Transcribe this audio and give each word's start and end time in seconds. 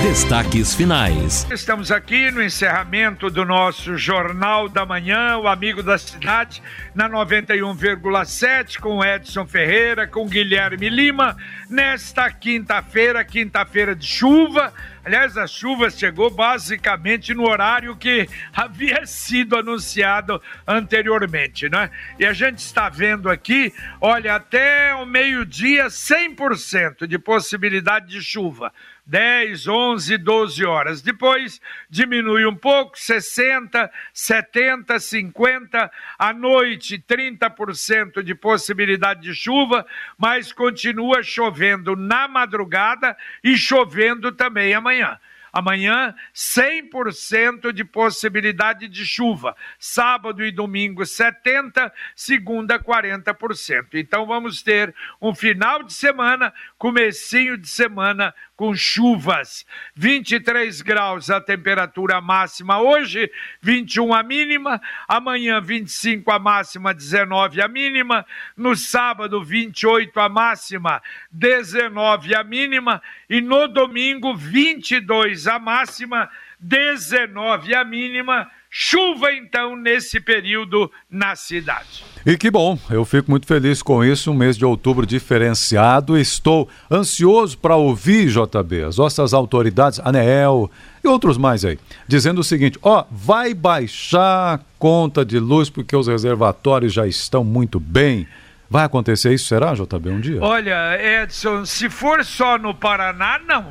Destaques 0.00 0.74
finais. 0.74 1.46
Estamos 1.50 1.90
aqui 1.92 2.30
no 2.30 2.42
encerramento 2.42 3.28
do 3.28 3.44
nosso 3.44 3.96
Jornal 3.96 4.68
da 4.68 4.86
Manhã, 4.86 5.36
o 5.36 5.46
Amigo 5.46 5.82
da 5.82 5.98
Cidade, 5.98 6.62
na 6.94 7.08
91,7, 7.08 8.80
com 8.80 9.04
Edson 9.04 9.46
Ferreira, 9.46 10.06
com 10.06 10.26
Guilherme 10.26 10.88
Lima, 10.88 11.36
nesta 11.68 12.30
quinta-feira, 12.30 13.24
quinta-feira 13.24 13.94
de 13.94 14.06
chuva. 14.06 14.72
Aliás, 15.04 15.36
a 15.36 15.46
chuva 15.46 15.90
chegou 15.90 16.30
basicamente 16.30 17.34
no 17.34 17.48
horário 17.48 17.96
que 17.96 18.28
havia 18.54 19.04
sido 19.04 19.56
anunciado 19.56 20.40
anteriormente, 20.66 21.68
né? 21.68 21.90
E 22.18 22.24
a 22.24 22.32
gente 22.32 22.58
está 22.58 22.88
vendo 22.88 23.28
aqui, 23.28 23.72
olha, 24.00 24.36
até 24.36 24.94
o 24.94 25.04
meio-dia, 25.04 25.86
100% 25.86 27.06
de 27.06 27.18
possibilidade 27.18 28.06
de 28.06 28.22
chuva. 28.22 28.72
10, 29.04 29.66
11, 29.66 30.16
12 30.18 30.64
horas. 30.64 31.02
Depois 31.02 31.60
diminui 31.90 32.46
um 32.46 32.54
pouco, 32.54 32.98
60, 32.98 33.90
70, 34.12 34.98
50. 34.98 35.90
À 36.18 36.32
noite, 36.32 36.98
30% 36.98 38.22
de 38.22 38.34
possibilidade 38.34 39.22
de 39.22 39.34
chuva, 39.34 39.84
mas 40.16 40.52
continua 40.52 41.22
chovendo 41.22 41.96
na 41.96 42.28
madrugada 42.28 43.16
e 43.42 43.56
chovendo 43.56 44.30
também 44.30 44.72
amanhã. 44.72 45.18
Amanhã, 45.52 46.14
100% 46.34 47.72
de 47.72 47.84
possibilidade 47.84 48.88
de 48.88 49.04
chuva. 49.04 49.54
Sábado 49.78 50.42
e 50.42 50.50
domingo, 50.50 51.02
70%, 51.02 51.92
segunda, 52.16 52.78
40%. 52.78 53.88
Então 53.94 54.24
vamos 54.24 54.62
ter 54.62 54.94
um 55.20 55.34
final 55.34 55.82
de 55.82 55.92
semana, 55.92 56.54
comecinho 56.78 57.58
de 57.58 57.68
semana 57.68 58.34
com 58.56 58.74
chuvas. 58.74 59.66
23 59.94 60.80
graus 60.82 61.28
a 61.30 61.40
temperatura 61.40 62.20
máxima 62.20 62.80
hoje, 62.80 63.30
21 63.60 64.14
a 64.14 64.22
mínima, 64.22 64.80
amanhã 65.08 65.60
25 65.60 66.30
a 66.30 66.38
máxima, 66.38 66.94
19 66.94 67.60
a 67.60 67.68
mínima, 67.68 68.24
no 68.56 68.76
sábado 68.76 69.42
28 69.42 70.18
a 70.20 70.28
máxima, 70.28 71.02
19 71.30 72.34
a 72.34 72.44
mínima 72.44 73.02
e 73.28 73.40
no 73.40 73.66
domingo 73.66 74.34
22 74.34 75.41
a 75.46 75.58
máxima, 75.58 76.28
19 76.60 77.74
a 77.74 77.84
mínima 77.84 78.48
Chuva, 78.74 79.30
então, 79.34 79.76
nesse 79.76 80.18
período 80.18 80.90
na 81.10 81.36
cidade. 81.36 82.02
E 82.24 82.38
que 82.38 82.50
bom, 82.50 82.78
eu 82.88 83.04
fico 83.04 83.30
muito 83.30 83.46
feliz 83.46 83.82
com 83.82 84.02
isso, 84.02 84.30
um 84.30 84.34
mês 84.34 84.56
de 84.56 84.64
outubro 84.64 85.04
diferenciado. 85.04 86.16
Estou 86.16 86.66
ansioso 86.90 87.58
para 87.58 87.76
ouvir, 87.76 88.28
JB, 88.28 88.84
as 88.84 88.96
nossas 88.96 89.34
autoridades, 89.34 90.00
ANEEL 90.02 90.70
e 91.04 91.06
outros 91.06 91.36
mais 91.36 91.66
aí, 91.66 91.78
dizendo 92.08 92.40
o 92.40 92.44
seguinte: 92.44 92.78
ó, 92.82 93.04
vai 93.10 93.52
baixar 93.52 94.54
a 94.54 94.60
conta 94.78 95.22
de 95.22 95.38
luz 95.38 95.68
porque 95.68 95.94
os 95.94 96.08
reservatórios 96.08 96.94
já 96.94 97.06
estão 97.06 97.44
muito 97.44 97.78
bem. 97.78 98.26
Vai 98.70 98.86
acontecer 98.86 99.34
isso, 99.34 99.48
será, 99.48 99.74
JB, 99.74 100.08
um 100.08 100.20
dia? 100.20 100.38
Olha, 100.40 100.96
Edson, 101.22 101.66
se 101.66 101.90
for 101.90 102.24
só 102.24 102.56
no 102.56 102.74
Paraná, 102.74 103.38
não. 103.46 103.66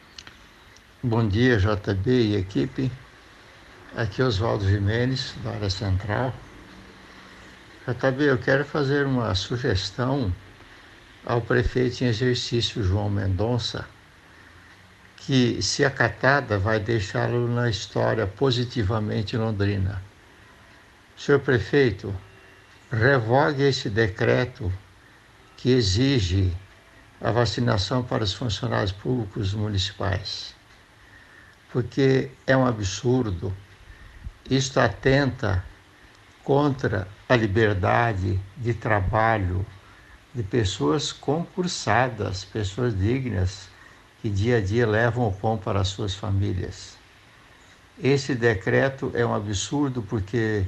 Bom 1.03 1.27
dia, 1.27 1.57
JB 1.57 2.09
e 2.09 2.35
equipe. 2.37 2.89
Aqui 3.97 4.21
é 4.21 4.25
Oswaldo 4.25 4.65
Jimenez, 4.65 5.35
da 5.43 5.51
área 5.51 5.69
central. 5.69 6.33
JB, 7.85 8.23
eu 8.23 8.37
quero 8.37 8.63
fazer 8.63 9.05
uma 9.05 9.35
sugestão 9.35 10.33
ao 11.25 11.41
prefeito 11.41 12.05
em 12.05 12.07
exercício 12.07 12.81
João 12.81 13.09
Mendonça 13.09 13.85
que, 15.25 15.61
se 15.61 15.85
acatada, 15.85 16.57
vai 16.57 16.79
deixá-lo 16.79 17.47
na 17.47 17.69
história 17.69 18.27
positivamente 18.27 19.37
londrina. 19.37 20.01
Senhor 21.17 21.39
prefeito, 21.39 22.13
revogue 22.91 23.63
esse 23.63 23.89
decreto 23.89 24.71
que 25.55 25.71
exige 25.71 26.51
a 27.21 27.31
vacinação 27.31 28.03
para 28.03 28.23
os 28.23 28.33
funcionários 28.33 28.91
públicos 28.91 29.53
municipais, 29.53 30.53
porque 31.71 32.29
é 32.45 32.55
um 32.57 32.67
absurdo. 32.67 33.55
Isto 34.49 34.81
atenta 34.81 35.63
contra 36.43 37.07
a 37.29 37.35
liberdade 37.37 38.37
de 38.57 38.73
trabalho 38.73 39.65
de 40.35 40.43
pessoas 40.43 41.13
concursadas, 41.13 42.43
pessoas 42.43 42.97
dignas 42.97 43.71
que 44.23 44.29
dia 44.29 44.59
a 44.59 44.61
dia 44.61 44.87
levam 44.87 45.27
o 45.27 45.33
pão 45.33 45.57
para 45.57 45.81
as 45.81 45.89
suas 45.89 46.15
famílias. 46.15 46.97
Esse 48.01 48.33
decreto 48.33 49.11
é 49.13 49.25
um 49.25 49.35
absurdo 49.35 50.01
porque 50.01 50.65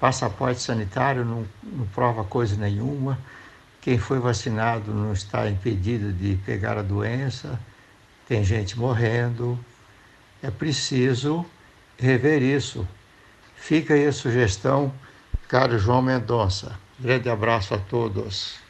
passaporte 0.00 0.62
sanitário 0.62 1.22
não, 1.22 1.46
não 1.62 1.84
prova 1.88 2.24
coisa 2.24 2.56
nenhuma, 2.56 3.18
quem 3.82 3.98
foi 3.98 4.18
vacinado 4.18 4.94
não 4.94 5.12
está 5.12 5.46
impedido 5.46 6.10
de 6.10 6.36
pegar 6.36 6.78
a 6.78 6.82
doença, 6.82 7.60
tem 8.26 8.42
gente 8.42 8.78
morrendo. 8.78 9.58
É 10.42 10.50
preciso 10.50 11.44
rever 11.98 12.42
isso. 12.42 12.88
Fica 13.56 13.92
aí 13.92 14.06
a 14.06 14.12
sugestão, 14.12 14.90
caro 15.48 15.78
João 15.78 16.00
Mendonça. 16.00 16.78
Grande 16.98 17.28
abraço 17.28 17.74
a 17.74 17.78
todos. 17.78 18.65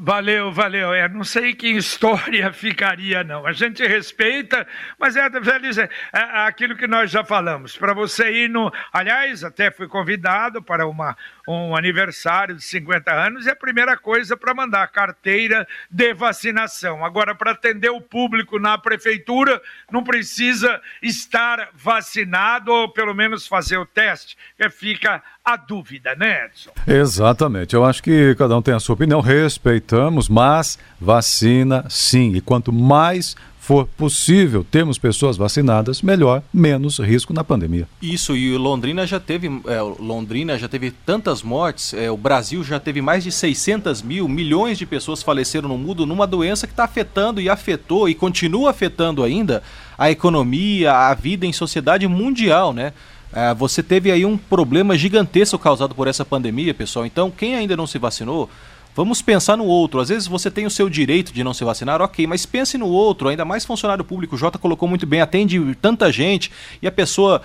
Valeu, 0.00 0.52
valeu. 0.52 0.94
É, 0.94 1.08
não 1.08 1.24
sei 1.24 1.52
que 1.52 1.66
história 1.66 2.52
ficaria, 2.54 3.24
não. 3.24 3.44
A 3.44 3.52
gente 3.52 3.84
respeita, 3.84 4.64
mas 4.96 5.16
é, 5.16 5.22
é, 5.22 5.88
é 6.12 6.46
aquilo 6.46 6.76
que 6.76 6.86
nós 6.86 7.10
já 7.10 7.24
falamos. 7.24 7.76
Para 7.76 7.92
você 7.92 8.30
ir 8.44 8.48
no. 8.48 8.72
Aliás, 8.92 9.42
até 9.42 9.72
fui 9.72 9.88
convidado 9.88 10.62
para 10.62 10.86
uma, 10.86 11.16
um 11.48 11.74
aniversário 11.74 12.54
de 12.54 12.62
50 12.62 13.10
anos 13.12 13.46
e 13.46 13.50
a 13.50 13.56
primeira 13.56 13.96
coisa 13.96 14.36
para 14.36 14.54
mandar 14.54 14.86
carteira 14.86 15.66
de 15.90 16.14
vacinação. 16.14 17.04
Agora, 17.04 17.34
para 17.34 17.50
atender 17.50 17.90
o 17.90 18.00
público 18.00 18.60
na 18.60 18.78
prefeitura, 18.78 19.60
não 19.90 20.04
precisa 20.04 20.80
estar 21.02 21.70
vacinado 21.74 22.70
ou 22.70 22.88
pelo 22.88 23.14
menos 23.14 23.48
fazer 23.48 23.78
o 23.78 23.86
teste, 23.86 24.38
fica 24.70 25.20
a 25.48 25.56
dúvida, 25.56 26.14
né, 26.14 26.44
Edson? 26.44 26.70
Exatamente. 26.86 27.74
Eu 27.74 27.82
acho 27.82 28.02
que 28.02 28.34
cada 28.34 28.54
um 28.54 28.60
tem 28.60 28.74
a 28.74 28.80
sua 28.80 28.94
opinião, 28.94 29.20
respeitamos, 29.22 30.28
mas 30.28 30.78
vacina 31.00 31.86
sim. 31.88 32.34
E 32.34 32.40
quanto 32.42 32.70
mais 32.70 33.34
for 33.58 33.86
possível 33.86 34.64
termos 34.64 34.98
pessoas 34.98 35.36
vacinadas, 35.36 36.02
melhor, 36.02 36.42
menos 36.52 36.98
risco 36.98 37.32
na 37.32 37.44
pandemia. 37.44 37.86
Isso, 38.00 38.34
e 38.36 38.56
Londrina 38.56 39.06
já 39.06 39.20
teve, 39.20 39.46
é, 39.66 39.80
Londrina 39.80 40.58
já 40.58 40.68
teve 40.68 40.90
tantas 40.90 41.42
mortes, 41.42 41.92
é, 41.92 42.10
o 42.10 42.16
Brasil 42.16 42.62
já 42.62 42.80
teve 42.80 43.02
mais 43.02 43.24
de 43.24 43.32
600 43.32 44.00
mil, 44.02 44.26
milhões 44.26 44.78
de 44.78 44.86
pessoas 44.86 45.22
faleceram 45.22 45.68
no 45.68 45.76
mundo 45.76 46.06
numa 46.06 46.26
doença 46.26 46.66
que 46.66 46.72
está 46.72 46.84
afetando 46.84 47.40
e 47.42 47.48
afetou 47.50 48.08
e 48.08 48.14
continua 48.14 48.70
afetando 48.70 49.22
ainda 49.22 49.62
a 49.98 50.10
economia, 50.10 50.92
a 50.92 51.12
vida 51.12 51.44
em 51.44 51.52
sociedade 51.52 52.06
mundial, 52.06 52.72
né? 52.72 52.92
É, 53.32 53.54
você 53.54 53.82
teve 53.82 54.10
aí 54.10 54.24
um 54.24 54.36
problema 54.36 54.96
gigantesco 54.96 55.58
causado 55.58 55.94
por 55.94 56.08
essa 56.08 56.24
pandemia, 56.24 56.72
pessoal. 56.72 57.04
Então, 57.04 57.30
quem 57.30 57.54
ainda 57.54 57.76
não 57.76 57.86
se 57.86 57.98
vacinou, 57.98 58.48
vamos 58.94 59.20
pensar 59.20 59.56
no 59.56 59.64
outro. 59.64 60.00
Às 60.00 60.08
vezes 60.08 60.26
você 60.26 60.50
tem 60.50 60.66
o 60.66 60.70
seu 60.70 60.88
direito 60.88 61.32
de 61.32 61.44
não 61.44 61.54
se 61.54 61.64
vacinar, 61.64 62.00
ok, 62.00 62.26
mas 62.26 62.46
pense 62.46 62.78
no 62.78 62.88
outro, 62.88 63.28
ainda 63.28 63.44
mais 63.44 63.64
funcionário 63.64 64.04
público. 64.04 64.34
O 64.34 64.38
Jota 64.38 64.58
colocou 64.58 64.88
muito 64.88 65.06
bem, 65.06 65.20
atende 65.20 65.58
tanta 65.80 66.10
gente 66.10 66.50
e 66.80 66.86
a 66.86 66.92
pessoa 66.92 67.42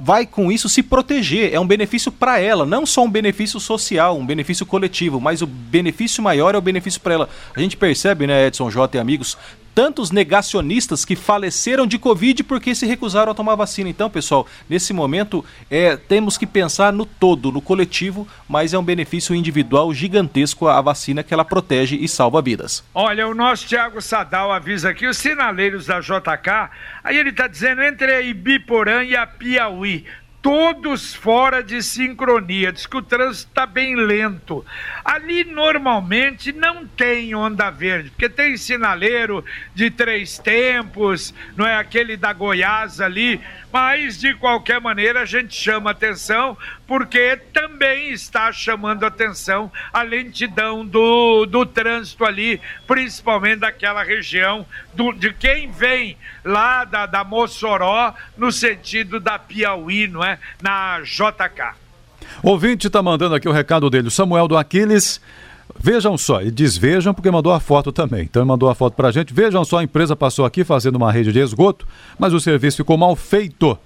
vai 0.00 0.24
com 0.24 0.52
isso 0.52 0.68
se 0.68 0.82
proteger. 0.82 1.52
É 1.52 1.58
um 1.58 1.66
benefício 1.66 2.12
para 2.12 2.38
ela, 2.38 2.64
não 2.64 2.86
só 2.86 3.02
um 3.04 3.10
benefício 3.10 3.58
social, 3.58 4.16
um 4.16 4.24
benefício 4.24 4.64
coletivo, 4.64 5.20
mas 5.20 5.42
o 5.42 5.46
benefício 5.46 6.22
maior 6.22 6.54
é 6.54 6.58
o 6.58 6.62
benefício 6.62 7.00
para 7.00 7.14
ela. 7.14 7.28
A 7.54 7.60
gente 7.60 7.76
percebe, 7.76 8.26
né, 8.26 8.46
Edson 8.46 8.70
J 8.70 8.96
e 8.96 9.00
amigos, 9.00 9.36
tantos 9.78 10.10
negacionistas 10.10 11.04
que 11.04 11.14
faleceram 11.14 11.86
de 11.86 12.00
Covid 12.00 12.42
porque 12.42 12.74
se 12.74 12.84
recusaram 12.84 13.30
a 13.30 13.34
tomar 13.34 13.54
vacina. 13.54 13.88
Então, 13.88 14.10
pessoal, 14.10 14.44
nesse 14.68 14.92
momento 14.92 15.44
é, 15.70 15.96
temos 15.96 16.36
que 16.36 16.48
pensar 16.48 16.92
no 16.92 17.06
todo, 17.06 17.52
no 17.52 17.62
coletivo, 17.62 18.26
mas 18.48 18.74
é 18.74 18.78
um 18.78 18.82
benefício 18.82 19.36
individual 19.36 19.94
gigantesco 19.94 20.66
a 20.66 20.80
vacina 20.80 21.22
que 21.22 21.32
ela 21.32 21.44
protege 21.44 21.94
e 21.94 22.08
salva 22.08 22.42
vidas. 22.42 22.82
Olha, 22.92 23.28
o 23.28 23.34
nosso 23.36 23.68
Thiago 23.68 24.02
Sadal 24.02 24.50
avisa 24.50 24.90
aqui, 24.90 25.06
os 25.06 25.16
sinaleiros 25.16 25.86
da 25.86 26.00
JK, 26.00 26.70
aí 27.04 27.16
ele 27.16 27.30
está 27.30 27.46
dizendo 27.46 27.80
entre 27.80 28.12
a 28.12 28.20
Ibiporã 28.20 29.04
e 29.04 29.14
a 29.14 29.28
Piauí 29.28 30.04
todos 30.40 31.14
fora 31.14 31.62
de 31.62 31.82
sincronia. 31.82 32.72
Diz 32.72 32.86
que 32.86 32.96
o 32.96 33.02
trânsito 33.02 33.48
está 33.48 33.66
bem 33.66 33.94
lento. 33.94 34.64
Ali 35.04 35.44
normalmente 35.44 36.52
não 36.52 36.86
tem 36.86 37.34
onda 37.34 37.70
verde, 37.70 38.10
porque 38.10 38.28
tem 38.28 38.56
sinaleiro 38.56 39.44
de 39.74 39.90
três 39.90 40.38
tempos, 40.38 41.34
não 41.56 41.66
é 41.66 41.76
aquele 41.76 42.16
da 42.16 42.32
Goiás 42.32 43.00
ali, 43.00 43.40
mas 43.72 44.18
de 44.18 44.34
qualquer 44.34 44.80
maneira 44.80 45.22
a 45.22 45.24
gente 45.24 45.54
chama 45.54 45.90
atenção 45.90 46.56
porque 46.86 47.38
também 47.52 48.10
está 48.10 48.50
chamando 48.52 49.04
atenção 49.04 49.70
a 49.92 50.02
lentidão 50.02 50.84
do, 50.84 51.46
do 51.46 51.66
trânsito 51.66 52.24
ali, 52.24 52.60
principalmente 52.86 53.60
daquela 53.60 54.02
região 54.02 54.66
do, 54.94 55.12
de 55.12 55.32
quem 55.32 55.70
vem 55.70 56.16
lá 56.44 56.84
da, 56.84 57.06
da 57.06 57.24
Mossoró 57.24 58.14
no 58.36 58.50
sentido 58.50 59.20
da 59.20 59.38
Piauí, 59.38 60.08
não 60.08 60.24
é? 60.24 60.38
Na 60.62 61.00
JK. 61.00 61.76
Ouvinte 62.42 62.86
está 62.86 63.02
mandando 63.02 63.34
aqui 63.34 63.48
o 63.48 63.52
recado 63.52 63.88
dele, 63.90 64.10
Samuel 64.10 64.48
do 64.48 64.56
Aquiles. 64.56 65.20
Vejam 65.78 66.16
só, 66.16 66.42
e 66.42 66.50
diz 66.50 66.76
vejam 66.76 67.12
porque 67.12 67.30
mandou 67.30 67.52
a 67.52 67.60
foto 67.60 67.92
também. 67.92 68.22
Então 68.22 68.42
ele 68.42 68.48
mandou 68.48 68.68
a 68.68 68.74
foto 68.74 68.94
pra 68.94 69.10
gente. 69.10 69.34
Vejam 69.34 69.64
só, 69.64 69.78
a 69.78 69.84
empresa 69.84 70.16
passou 70.16 70.44
aqui 70.44 70.64
fazendo 70.64 70.96
uma 70.96 71.12
rede 71.12 71.32
de 71.32 71.40
esgoto, 71.40 71.86
mas 72.18 72.32
o 72.32 72.40
serviço 72.40 72.78
ficou 72.78 72.96
mal 72.96 73.14
feito. 73.14 73.78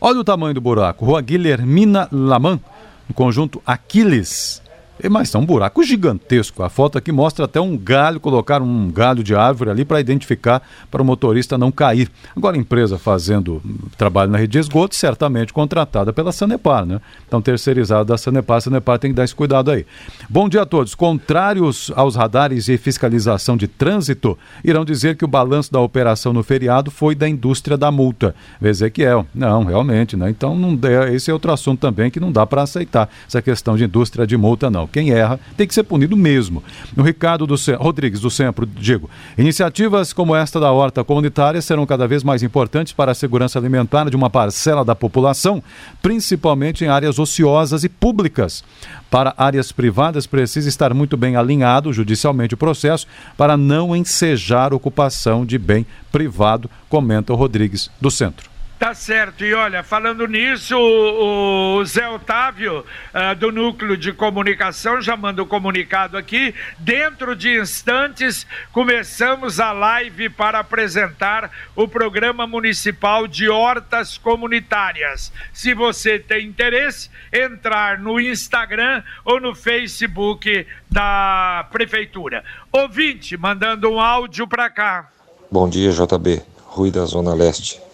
Olha 0.00 0.20
o 0.20 0.24
tamanho 0.24 0.54
do 0.54 0.60
buraco. 0.60 1.04
Rua 1.04 1.20
Guilhermina 1.20 2.08
Laman, 2.10 2.60
no 3.08 3.14
conjunto 3.14 3.62
Aquiles. 3.66 4.62
Mas 5.08 5.34
é 5.34 5.38
um 5.38 5.46
buraco 5.46 5.82
gigantesco. 5.82 6.62
A 6.62 6.68
foto 6.68 6.98
aqui 6.98 7.12
mostra 7.12 7.44
até 7.44 7.60
um 7.60 7.76
galho, 7.76 8.20
colocaram 8.20 8.66
um 8.66 8.90
galho 8.90 9.22
de 9.22 9.34
árvore 9.34 9.70
ali 9.70 9.84
para 9.84 10.00
identificar, 10.00 10.62
para 10.90 11.02
o 11.02 11.04
motorista 11.04 11.56
não 11.56 11.70
cair. 11.70 12.10
Agora, 12.36 12.56
a 12.56 12.60
empresa 12.60 12.98
fazendo 12.98 13.62
trabalho 13.96 14.30
na 14.30 14.38
rede 14.38 14.52
de 14.52 14.58
esgoto, 14.58 14.94
certamente 14.94 15.52
contratada 15.52 16.12
pela 16.12 16.32
Sanepar, 16.32 16.84
né? 16.84 17.00
Então, 17.26 17.40
terceirizada 17.40 18.04
da 18.04 18.18
Sanepar, 18.18 18.58
a 18.58 18.60
Sanepar 18.60 18.98
tem 18.98 19.10
que 19.10 19.16
dar 19.16 19.24
esse 19.24 19.34
cuidado 19.34 19.70
aí. 19.70 19.86
Bom 20.28 20.48
dia 20.48 20.62
a 20.62 20.66
todos. 20.66 20.94
Contrários 20.94 21.92
aos 21.94 22.16
radares 22.16 22.68
e 22.68 22.76
fiscalização 22.76 23.56
de 23.56 23.68
trânsito, 23.68 24.36
irão 24.64 24.84
dizer 24.84 25.16
que 25.16 25.24
o 25.24 25.28
balanço 25.28 25.72
da 25.72 25.80
operação 25.80 26.32
no 26.32 26.42
feriado 26.42 26.90
foi 26.90 27.14
da 27.14 27.28
indústria 27.28 27.76
da 27.76 27.90
multa. 27.90 28.34
Ezequiel, 28.60 29.26
não, 29.34 29.64
realmente, 29.64 30.16
né? 30.16 30.30
Então, 30.30 30.56
não, 30.56 30.78
esse 31.12 31.30
é 31.30 31.34
outro 31.34 31.52
assunto 31.52 31.80
também 31.80 32.10
que 32.10 32.20
não 32.20 32.32
dá 32.32 32.46
para 32.46 32.62
aceitar, 32.62 33.08
essa 33.26 33.40
questão 33.40 33.76
de 33.76 33.84
indústria 33.84 34.26
de 34.26 34.36
multa, 34.36 34.70
não. 34.70 34.86
Quem 34.92 35.10
erra 35.10 35.38
tem 35.56 35.66
que 35.66 35.74
ser 35.74 35.82
punido 35.82 36.16
mesmo. 36.16 36.62
O 36.96 37.02
Ricardo 37.02 37.46
do 37.46 37.54
Rodrigues, 37.78 38.20
do 38.20 38.30
Sempre, 38.30 38.66
digo, 38.66 39.08
iniciativas 39.38 40.12
como 40.12 40.34
esta 40.34 40.58
da 40.58 40.72
horta 40.72 41.04
comunitária 41.04 41.62
serão 41.62 41.86
cada 41.86 42.06
vez 42.06 42.22
mais 42.22 42.42
importantes 42.42 42.92
para 42.92 43.12
a 43.12 43.14
segurança 43.14 43.58
alimentar 43.58 44.10
de 44.10 44.16
uma 44.16 44.30
parcela 44.30 44.84
da 44.84 44.94
população, 44.94 45.62
principalmente 46.02 46.84
em 46.84 46.88
áreas 46.88 47.18
ociosas 47.18 47.84
e 47.84 47.88
públicas. 47.88 48.64
Para 49.10 49.34
áreas 49.36 49.72
privadas, 49.72 50.26
precisa 50.26 50.68
estar 50.68 50.94
muito 50.94 51.16
bem 51.16 51.36
alinhado 51.36 51.92
judicialmente 51.92 52.54
o 52.54 52.58
processo 52.58 53.06
para 53.36 53.56
não 53.56 53.94
ensejar 53.94 54.72
ocupação 54.72 55.44
de 55.44 55.58
bem 55.58 55.84
privado, 56.12 56.70
comenta 56.88 57.32
o 57.32 57.36
Rodrigues 57.36 57.90
do 58.00 58.10
Centro. 58.10 58.50
Tá 58.80 58.94
certo. 58.94 59.44
E 59.44 59.52
olha, 59.52 59.82
falando 59.82 60.26
nisso, 60.26 60.74
o, 60.74 61.76
o 61.80 61.84
Zé 61.84 62.08
Otávio, 62.08 62.78
uh, 62.78 63.34
do 63.36 63.52
Núcleo 63.52 63.94
de 63.94 64.10
Comunicação, 64.10 65.02
já 65.02 65.14
manda 65.14 65.42
o 65.42 65.44
um 65.44 65.48
comunicado 65.48 66.16
aqui. 66.16 66.54
Dentro 66.78 67.36
de 67.36 67.60
instantes, 67.60 68.46
começamos 68.72 69.60
a 69.60 69.70
live 69.72 70.30
para 70.30 70.60
apresentar 70.60 71.50
o 71.76 71.86
Programa 71.86 72.46
Municipal 72.46 73.28
de 73.28 73.50
Hortas 73.50 74.16
Comunitárias. 74.16 75.30
Se 75.52 75.74
você 75.74 76.18
tem 76.18 76.46
interesse, 76.46 77.10
entrar 77.30 77.98
no 77.98 78.18
Instagram 78.18 79.02
ou 79.26 79.38
no 79.38 79.54
Facebook 79.54 80.66
da 80.90 81.68
Prefeitura. 81.70 82.42
Ouvinte, 82.72 83.36
mandando 83.36 83.90
um 83.90 84.00
áudio 84.00 84.48
para 84.48 84.70
cá. 84.70 85.10
Bom 85.52 85.68
dia, 85.68 85.92
JB. 85.92 86.40
Rui 86.64 86.90
da 86.90 87.04
Zona 87.04 87.34
Leste. 87.34 87.89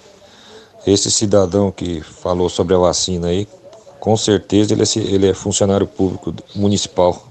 Esse 0.87 1.11
cidadão 1.11 1.73
que 1.73 2.01
falou 2.01 2.49
sobre 2.49 2.75
a 2.75 2.79
vacina 2.79 3.29
aí, 3.29 3.49
com 3.99 4.17
certeza 4.17 4.73
ele 4.73 4.83
é, 4.83 4.99
ele 5.13 5.29
é 5.29 5.35
funcionário 5.35 5.87
público 5.87 6.33
municipal 6.55 7.27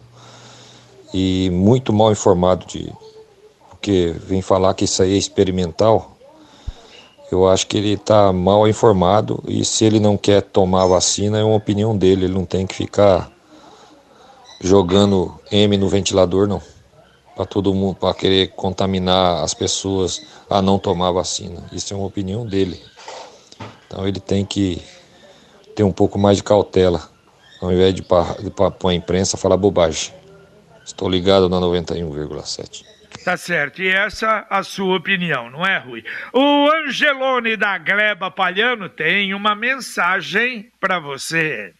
e 1.14 1.50
muito 1.52 1.94
mal 1.94 2.12
informado 2.12 2.66
de 2.66 2.92
porque 3.70 4.16
vem 4.28 4.42
falar 4.42 4.74
que 4.74 4.84
isso 4.84 5.02
aí 5.04 5.14
é 5.14 5.18
experimental. 5.18 6.18
Eu 7.32 7.48
acho 7.48 7.68
que 7.68 7.78
ele 7.78 7.94
está 7.94 8.34
mal 8.34 8.68
informado 8.68 9.44
e 9.48 9.64
se 9.64 9.86
ele 9.86 10.00
não 10.00 10.18
quer 10.18 10.42
tomar 10.42 10.84
a 10.84 10.88
vacina 10.88 11.38
é 11.38 11.44
uma 11.44 11.56
opinião 11.56 11.96
dele, 11.96 12.26
ele 12.26 12.34
não 12.34 12.46
tem 12.46 12.66
que 12.66 12.76
ficar 12.76 13.32
jogando 14.60 15.34
M 15.52 15.78
no 15.78 15.88
ventilador 15.88 16.48
não. 16.48 16.62
Para 17.36 17.46
todo 17.46 17.74
mundo, 17.74 17.96
para 17.96 18.14
querer 18.14 18.48
contaminar 18.56 19.44
as 19.44 19.54
pessoas 19.54 20.22
a 20.50 20.62
não 20.62 20.80
tomar 20.80 21.12
vacina. 21.12 21.64
Isso 21.72 21.94
é 21.94 21.98
uma 21.98 22.08
opinião 22.08 22.46
dele. 22.46 22.82
Então 23.88 24.08
ele 24.08 24.20
tem 24.20 24.46
que 24.46 24.82
ter 25.76 25.84
um 25.84 25.92
pouco 25.92 26.18
mais 26.18 26.38
de 26.38 26.44
cautela, 26.44 27.02
ao 27.62 27.72
invés 27.72 27.94
de 27.94 28.02
para 28.02 28.36
a 28.90 28.94
imprensa 28.94 29.38
falar 29.38 29.58
bobagem. 29.58 30.14
Estou 30.86 31.10
ligado 31.10 31.50
na 31.50 31.58
91,7. 31.58 32.86
Tá 33.24 33.36
certo, 33.38 33.82
e 33.82 33.88
essa 33.88 34.46
a 34.50 34.62
sua 34.62 34.98
opinião, 34.98 35.50
não 35.50 35.66
é, 35.66 35.80
Rui? 35.80 36.04
O 36.32 36.70
Angelone 36.70 37.58
da 37.58 37.78
Gleba 37.78 38.30
Palhano 38.30 38.88
tem 38.88 39.34
uma 39.34 39.56
mensagem 39.56 40.70
para 40.80 41.00
você. 41.00 41.74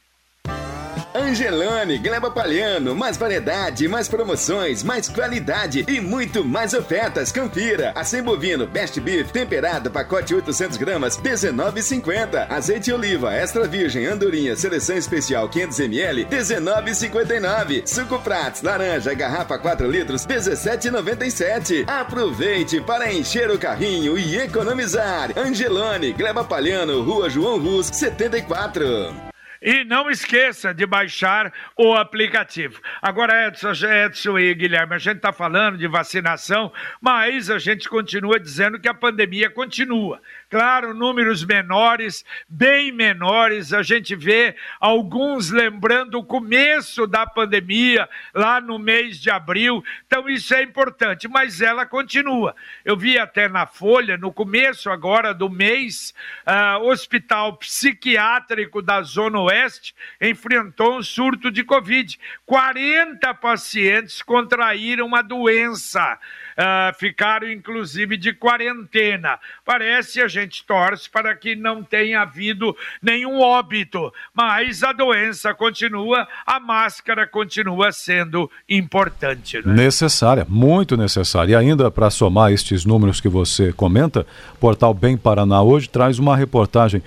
Angelone, 1.16 1.98
Gleba 1.98 2.30
Palhano, 2.30 2.94
mais 2.94 3.16
variedade, 3.16 3.88
mais 3.88 4.10
promoções, 4.10 4.84
mais 4.84 5.08
qualidade 5.08 5.86
e 5.88 6.02
muito 6.02 6.44
mais 6.44 6.74
ofertas. 6.74 7.32
Confira. 7.32 7.94
Acém 7.96 8.22
bovino 8.22 8.68
Best 8.68 9.00
Beef 9.00 9.32
temperado, 9.32 9.90
pacote 9.90 10.36
800 10.36 10.76
gramas, 10.76 11.18
19,50. 11.18 12.48
Azeite 12.50 12.92
oliva 12.92 13.34
extra 13.34 13.66
virgem 13.66 14.06
andorinha 14.06 14.58
seleção 14.58 14.98
especial 14.98 15.48
500 15.48 15.80
ml, 15.80 16.26
19,59. 16.26 17.88
Suco 17.88 18.20
Prats 18.20 18.62
laranja 18.62 19.14
garrafa 19.14 19.58
4 19.58 19.90
litros, 19.90 20.28
17,97. 20.28 21.88
Aproveite 21.88 22.82
para 22.82 23.14
encher 23.14 23.50
o 23.50 23.58
carrinho 23.58 24.18
e 24.18 24.36
economizar. 24.36 25.32
Angelone, 25.38 26.12
Gleba 26.12 26.44
Palhano, 26.44 27.02
Rua 27.04 27.30
João 27.30 27.58
Rus, 27.58 27.88
74. 27.88 29.34
E 29.66 29.84
não 29.84 30.12
esqueça 30.12 30.76
de 30.76 30.86
baixar 30.86 31.52
o 31.76 31.96
aplicativo. 31.96 32.80
Agora, 33.02 33.48
Edson, 33.48 33.72
Edson 33.72 34.38
e 34.38 34.54
Guilherme, 34.54 34.94
a 34.94 35.00
gente 35.00 35.16
está 35.16 35.34
falando 35.34 35.76
de 35.76 35.88
vacinação, 35.88 36.72
mas 37.02 37.50
a 37.50 37.58
gente 37.58 37.90
continua 37.90 38.40
dizendo 38.40 38.80
que 38.80 38.88
a 38.88 38.94
pandemia 38.94 39.50
continua. 39.50 40.22
Claro, 40.50 40.94
números 40.94 41.44
menores, 41.44 42.24
bem 42.48 42.92
menores. 42.92 43.74
A 43.74 43.82
gente 43.82 44.16
vê 44.16 44.56
alguns 44.80 45.50
lembrando 45.50 46.20
o 46.20 46.24
começo 46.24 47.08
da 47.08 47.26
pandemia, 47.26 48.08
lá 48.34 48.62
no 48.62 48.78
mês 48.78 49.20
de 49.20 49.30
abril. 49.30 49.84
Então, 50.06 50.30
isso 50.30 50.54
é 50.54 50.62
importante, 50.62 51.28
mas 51.28 51.62
ela 51.62 51.86
continua. 51.86 52.56
Eu 52.84 52.96
vi 52.96 53.18
até 53.18 53.48
na 53.50 53.66
Folha, 53.66 54.18
no 54.18 54.32
começo 54.32 54.90
agora 54.90 55.34
do 55.34 55.50
mês, 55.50 56.14
uh, 56.46 56.84
Hospital 56.84 57.58
Psiquiátrico 57.58 58.82
da 58.82 59.02
Zona 59.02 59.40
Oeste 59.40 59.96
enfrentou 60.22 60.98
um 60.98 61.04
surto 61.04 61.50
de 61.52 61.64
Covid. 61.64 62.20
40 62.46 63.34
pacientes 63.34 64.22
contraíram 64.22 65.16
a 65.16 65.22
doença 65.22 66.20
uh, 66.58 66.98
ficaram 66.98 67.50
inclusive 67.50 68.18
de 68.18 68.34
quarentena. 68.34 69.40
Parece 69.64 70.22
a 70.22 70.28
gente 70.28 70.64
torce 70.66 71.10
para 71.10 71.36
que 71.36 71.56
não 71.56 71.84
tenha 71.84 72.22
havido 72.22 72.76
nenhum 73.02 73.40
óbito, 73.40 74.14
mas 74.34 74.84
a 74.84 74.92
doença 74.92 75.54
continua, 75.54 76.28
a 76.46 76.60
máscara 76.60 77.28
continua 77.28 77.92
sendo 77.92 78.50
importante. 78.68 79.58
Né? 79.66 79.74
Necessária, 79.74 80.46
muito 80.48 80.98
necessária. 80.98 81.54
E 81.54 81.56
ainda 81.56 81.92
para 81.92 82.10
somar 82.10 82.52
estes 82.52 82.86
números 82.86 83.20
que 83.22 83.30
você 83.30 83.72
comenta, 83.74 84.26
o 84.54 84.58
portal 84.58 84.94
Bem 84.94 85.18
Paraná 85.18 85.62
hoje 85.62 85.90
traz 85.90 86.20
uma 86.20 86.36
reportagem 86.36 87.02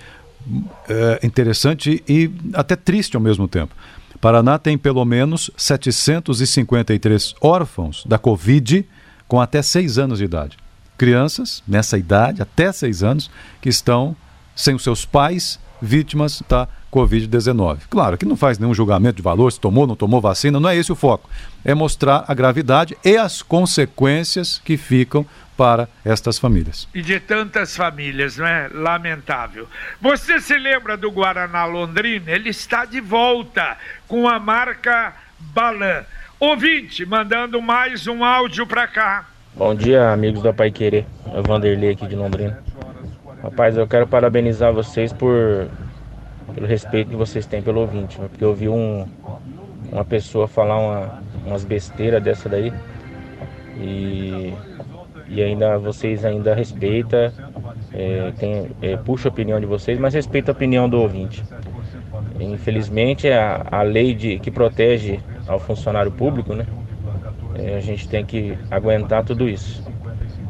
é, 0.89 1.21
interessante 1.23 2.03
e 2.09 2.31
até 2.55 2.77
triste 2.77 3.17
ao 3.17 3.23
mesmo 3.23 3.47
tempo. 3.47 3.75
Paraná 4.21 4.59
tem 4.59 4.77
pelo 4.77 5.05
menos 5.05 5.51
753 5.57 7.35
órfãos 7.41 8.05
da 8.05 8.19
Covid 8.19 8.85
com 9.29 9.41
até 9.41 9.63
seis 9.63 9.99
anos 9.99 10.19
de 10.19 10.25
idade. 10.25 10.57
Crianças, 10.97 11.63
nessa 11.69 11.97
idade, 11.97 12.43
até 12.43 12.73
seis 12.73 13.05
anos, 13.05 13.31
que 13.61 13.69
estão 13.69 14.17
sem 14.57 14.75
os 14.75 14.83
seus 14.83 15.05
pais 15.05 15.61
vítimas 15.81 16.43
da 16.49 16.67
Covid-19. 16.93 17.81
Claro 17.89 18.17
que 18.19 18.25
não 18.25 18.37
faz 18.37 18.59
nenhum 18.59 18.75
julgamento 18.75 19.17
de 19.17 19.23
valor, 19.23 19.53
se 19.53 19.61
tomou 19.61 19.83
ou 19.83 19.89
não 19.89 19.95
tomou 19.95 20.21
vacina, 20.21 20.59
não 20.59 20.69
é 20.69 20.77
esse 20.77 20.91
o 20.91 20.97
foco. 20.97 21.29
É 21.65 21.75
mostrar 21.75 22.25
a 22.27 22.35
gravidade 22.35 22.97
e 23.05 23.17
as 23.17 23.43
consequências 23.43 24.61
que 24.65 24.77
ficam 24.77 25.25
para 25.57 25.89
estas 26.05 26.39
famílias. 26.39 26.89
E 26.95 27.03
de 27.03 27.19
tantas 27.19 27.77
famílias, 27.77 28.37
não 28.37 28.47
é? 28.47 28.69
Lamentável. 28.73 29.69
Você 30.01 30.41
se 30.41 30.57
lembra 30.57 30.97
do 30.97 31.11
Guaraná 31.11 31.65
Londrina? 31.65 32.31
Ele 32.31 32.49
está 32.49 32.85
de 32.85 33.01
volta 33.01 33.77
com 34.07 34.29
a 34.29 34.39
marca 34.39 35.15
Balan. 35.39 36.05
Ouvinte, 36.41 37.05
mandando 37.05 37.61
mais 37.61 38.07
um 38.07 38.23
áudio 38.23 38.65
para 38.65 38.87
cá. 38.87 39.29
Bom 39.57 39.75
dia, 39.75 40.13
amigos 40.13 40.41
da 40.41 40.53
Pai 40.53 40.71
Querer. 40.71 41.05
É 41.35 41.41
o 41.41 41.43
Vanderlei 41.43 41.91
aqui 41.91 42.07
de 42.07 42.15
Londrina. 42.15 42.63
Rapaz, 43.43 43.77
eu 43.77 43.89
quero 43.89 44.07
parabenizar 44.07 44.73
vocês 44.73 45.13
por 45.13 45.69
pelo 46.55 46.65
respeito 46.65 47.11
que 47.11 47.17
vocês 47.17 47.45
têm 47.45 47.61
pelo 47.61 47.81
ouvinte, 47.81 48.17
porque 48.17 48.45
eu 48.45 48.55
vi 48.55 48.69
um, 48.69 49.05
uma 49.91 50.05
pessoa 50.05 50.47
falar 50.47 50.79
uma, 50.79 51.23
umas 51.45 51.65
besteiras 51.65 52.23
dessa 52.23 52.49
daí 52.49 52.73
e, 53.77 54.55
e 55.29 55.43
ainda 55.43 55.77
vocês 55.77 56.25
ainda 56.25 56.55
respeita, 56.55 57.35
é, 57.93 58.33
tem, 58.39 58.71
é, 58.81 58.97
puxa 58.97 59.29
a 59.29 59.33
opinião 59.33 59.59
de 59.59 59.67
vocês, 59.67 59.99
mas 59.99 60.15
respeita 60.15 60.53
a 60.53 60.55
opinião 60.55 60.89
do 60.89 61.01
ouvinte. 61.01 61.43
Infelizmente, 62.39 63.29
a, 63.29 63.67
a 63.73 63.83
lei 63.83 64.15
de, 64.15 64.39
que 64.39 64.53
protege 64.53 65.19
ao 65.49 65.59
funcionário 65.59 66.13
público, 66.13 66.55
né? 66.55 66.67
É, 67.55 67.77
a 67.77 67.81
gente 67.81 68.09
tem 68.09 68.25
que 68.25 68.57
aguentar 68.71 69.25
tudo 69.25 69.49
isso. 69.49 69.83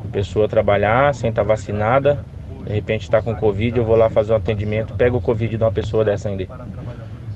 A 0.05 0.12
pessoa 0.12 0.49
trabalhar 0.49 1.14
sem 1.14 1.31
estar 1.31 1.43
vacinada, 1.43 2.25
de 2.67 2.73
repente 2.73 3.02
está 3.02 3.23
com 3.23 3.35
Covid, 3.35 3.78
eu 3.78 3.85
vou 3.85 3.97
lá 3.97 4.11
fazer 4.11 4.33
um 4.33 4.37
atendimento, 4.37 4.95
pego 4.95 5.19
o 5.19 5.23
Covid 5.23 5.57
de 5.57 5.62
uma 5.62 5.73
pessoa 5.73 6.05
dessa 6.05 6.28
ainda. 6.28 6.47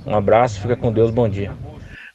Um 0.05 0.15
abraço, 0.15 0.61
fica 0.61 0.77
com 0.77 0.93
Deus, 0.93 1.11
bom 1.11 1.29
dia. 1.29 1.53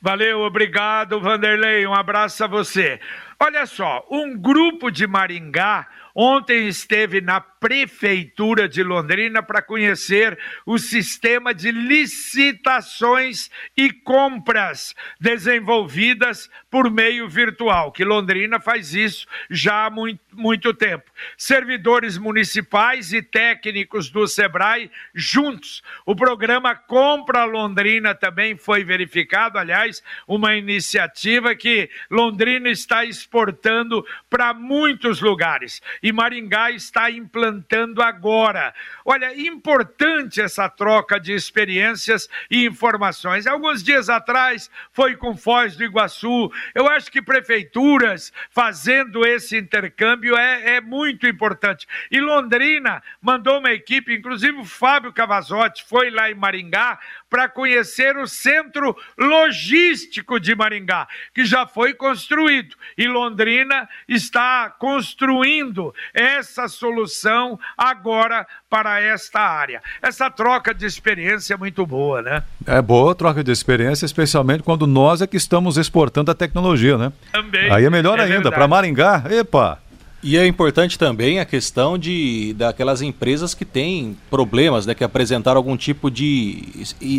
Valeu, 0.01 0.41
obrigado, 0.41 1.19
Vanderlei. 1.19 1.87
Um 1.87 1.93
abraço 1.93 2.43
a 2.43 2.47
você. 2.47 2.99
Olha 3.39 3.65
só, 3.65 4.05
um 4.11 4.37
grupo 4.37 4.91
de 4.91 5.07
Maringá 5.07 5.87
ontem 6.15 6.67
esteve 6.67 7.21
na 7.21 7.39
Prefeitura 7.59 8.67
de 8.69 8.83
Londrina 8.83 9.41
para 9.41 9.61
conhecer 9.61 10.37
o 10.65 10.77
sistema 10.77 11.53
de 11.53 11.71
licitações 11.71 13.49
e 13.75 13.91
compras 13.91 14.95
desenvolvidas 15.19 16.49
por 16.69 16.91
meio 16.91 17.27
virtual, 17.27 17.91
que 17.91 18.05
Londrina 18.05 18.59
faz 18.59 18.93
isso 18.93 19.25
já 19.49 19.85
há 19.85 19.89
muito, 19.89 20.21
muito 20.33 20.73
tempo. 20.73 21.09
Servidores 21.35 22.17
municipais 22.17 23.11
e 23.13 23.21
técnicos 23.21 24.09
do 24.09 24.27
SEBRAE 24.27 24.91
juntos. 25.13 25.81
O 26.05 26.15
programa 26.15 26.75
Compra 26.75 27.45
Londrina 27.45 28.13
também 28.13 28.55
foi 28.55 28.83
verificado, 28.83 29.57
aliás, 29.57 30.03
uma 30.27 30.55
iniciativa 30.55 31.55
que 31.55 31.89
Londrina 32.09 32.69
está 32.69 33.03
exportando 33.03 34.05
para 34.29 34.53
muitos 34.53 35.21
lugares 35.21 35.81
e 36.03 36.11
Maringá 36.11 36.71
está 36.71 37.09
implantando 37.09 37.56
agora. 38.01 38.73
Olha, 39.05 39.35
importante 39.39 40.41
essa 40.41 40.69
troca 40.69 41.19
de 41.19 41.33
experiências 41.33 42.29
e 42.49 42.65
informações. 42.65 43.47
Alguns 43.47 43.83
dias 43.83 44.09
atrás 44.09 44.69
foi 44.91 45.15
com 45.15 45.35
Foz 45.35 45.75
do 45.75 45.83
Iguaçu. 45.83 46.51
Eu 46.73 46.87
acho 46.87 47.11
que 47.11 47.21
prefeituras 47.21 48.33
fazendo 48.49 49.25
esse 49.25 49.57
intercâmbio 49.57 50.35
é, 50.35 50.75
é 50.75 50.81
muito 50.81 51.27
importante. 51.27 51.87
E 52.11 52.19
Londrina 52.19 53.01
mandou 53.21 53.59
uma 53.59 53.71
equipe, 53.71 54.13
inclusive 54.13 54.57
o 54.57 54.65
Fábio 54.65 55.13
Cavazotti 55.13 55.85
foi 55.87 56.09
lá 56.09 56.29
em 56.29 56.35
Maringá 56.35 56.99
para 57.29 57.49
conhecer 57.49 58.17
o 58.17 58.27
centro 58.27 58.95
logístico 59.17 60.39
de 60.39 60.55
Maringá, 60.55 61.07
que 61.33 61.45
já 61.45 61.67
foi 61.67 61.93
construído. 61.93 62.75
E 62.97 63.07
Londrina 63.07 63.87
está 64.07 64.69
construindo 64.69 65.93
essa 66.13 66.67
solução 66.67 67.36
agora 67.77 68.45
para 68.69 68.99
esta 69.01 69.39
área. 69.39 69.81
Essa 70.01 70.29
troca 70.29 70.73
de 70.73 70.85
experiência 70.85 71.53
é 71.53 71.57
muito 71.57 71.85
boa, 71.85 72.21
né? 72.21 72.43
É 72.65 72.81
boa 72.81 73.13
troca 73.13 73.43
de 73.43 73.51
experiência, 73.51 74.05
especialmente 74.05 74.63
quando 74.63 74.87
nós 74.87 75.21
é 75.21 75.27
que 75.27 75.37
estamos 75.37 75.77
exportando 75.77 76.31
a 76.31 76.35
tecnologia, 76.35 76.97
né? 76.97 77.11
Também. 77.31 77.71
Aí 77.71 77.85
é 77.85 77.89
melhor 77.89 78.19
é 78.19 78.23
ainda. 78.23 78.51
Para 78.51 78.67
Maringá, 78.67 79.23
epa, 79.29 79.79
e 80.23 80.35
é 80.35 80.47
importante 80.47 80.97
também 80.97 81.39
a 81.39 81.45
questão 81.45 81.97
de 81.97 82.53
daquelas 82.57 83.01
empresas 83.03 83.53
que 83.53 83.63
têm 83.63 84.17
problemas, 84.31 84.85
né, 84.85 84.95
que 84.95 85.03
apresentaram 85.03 85.57
algum 85.57 85.77
tipo 85.77 86.09
de 86.09 86.63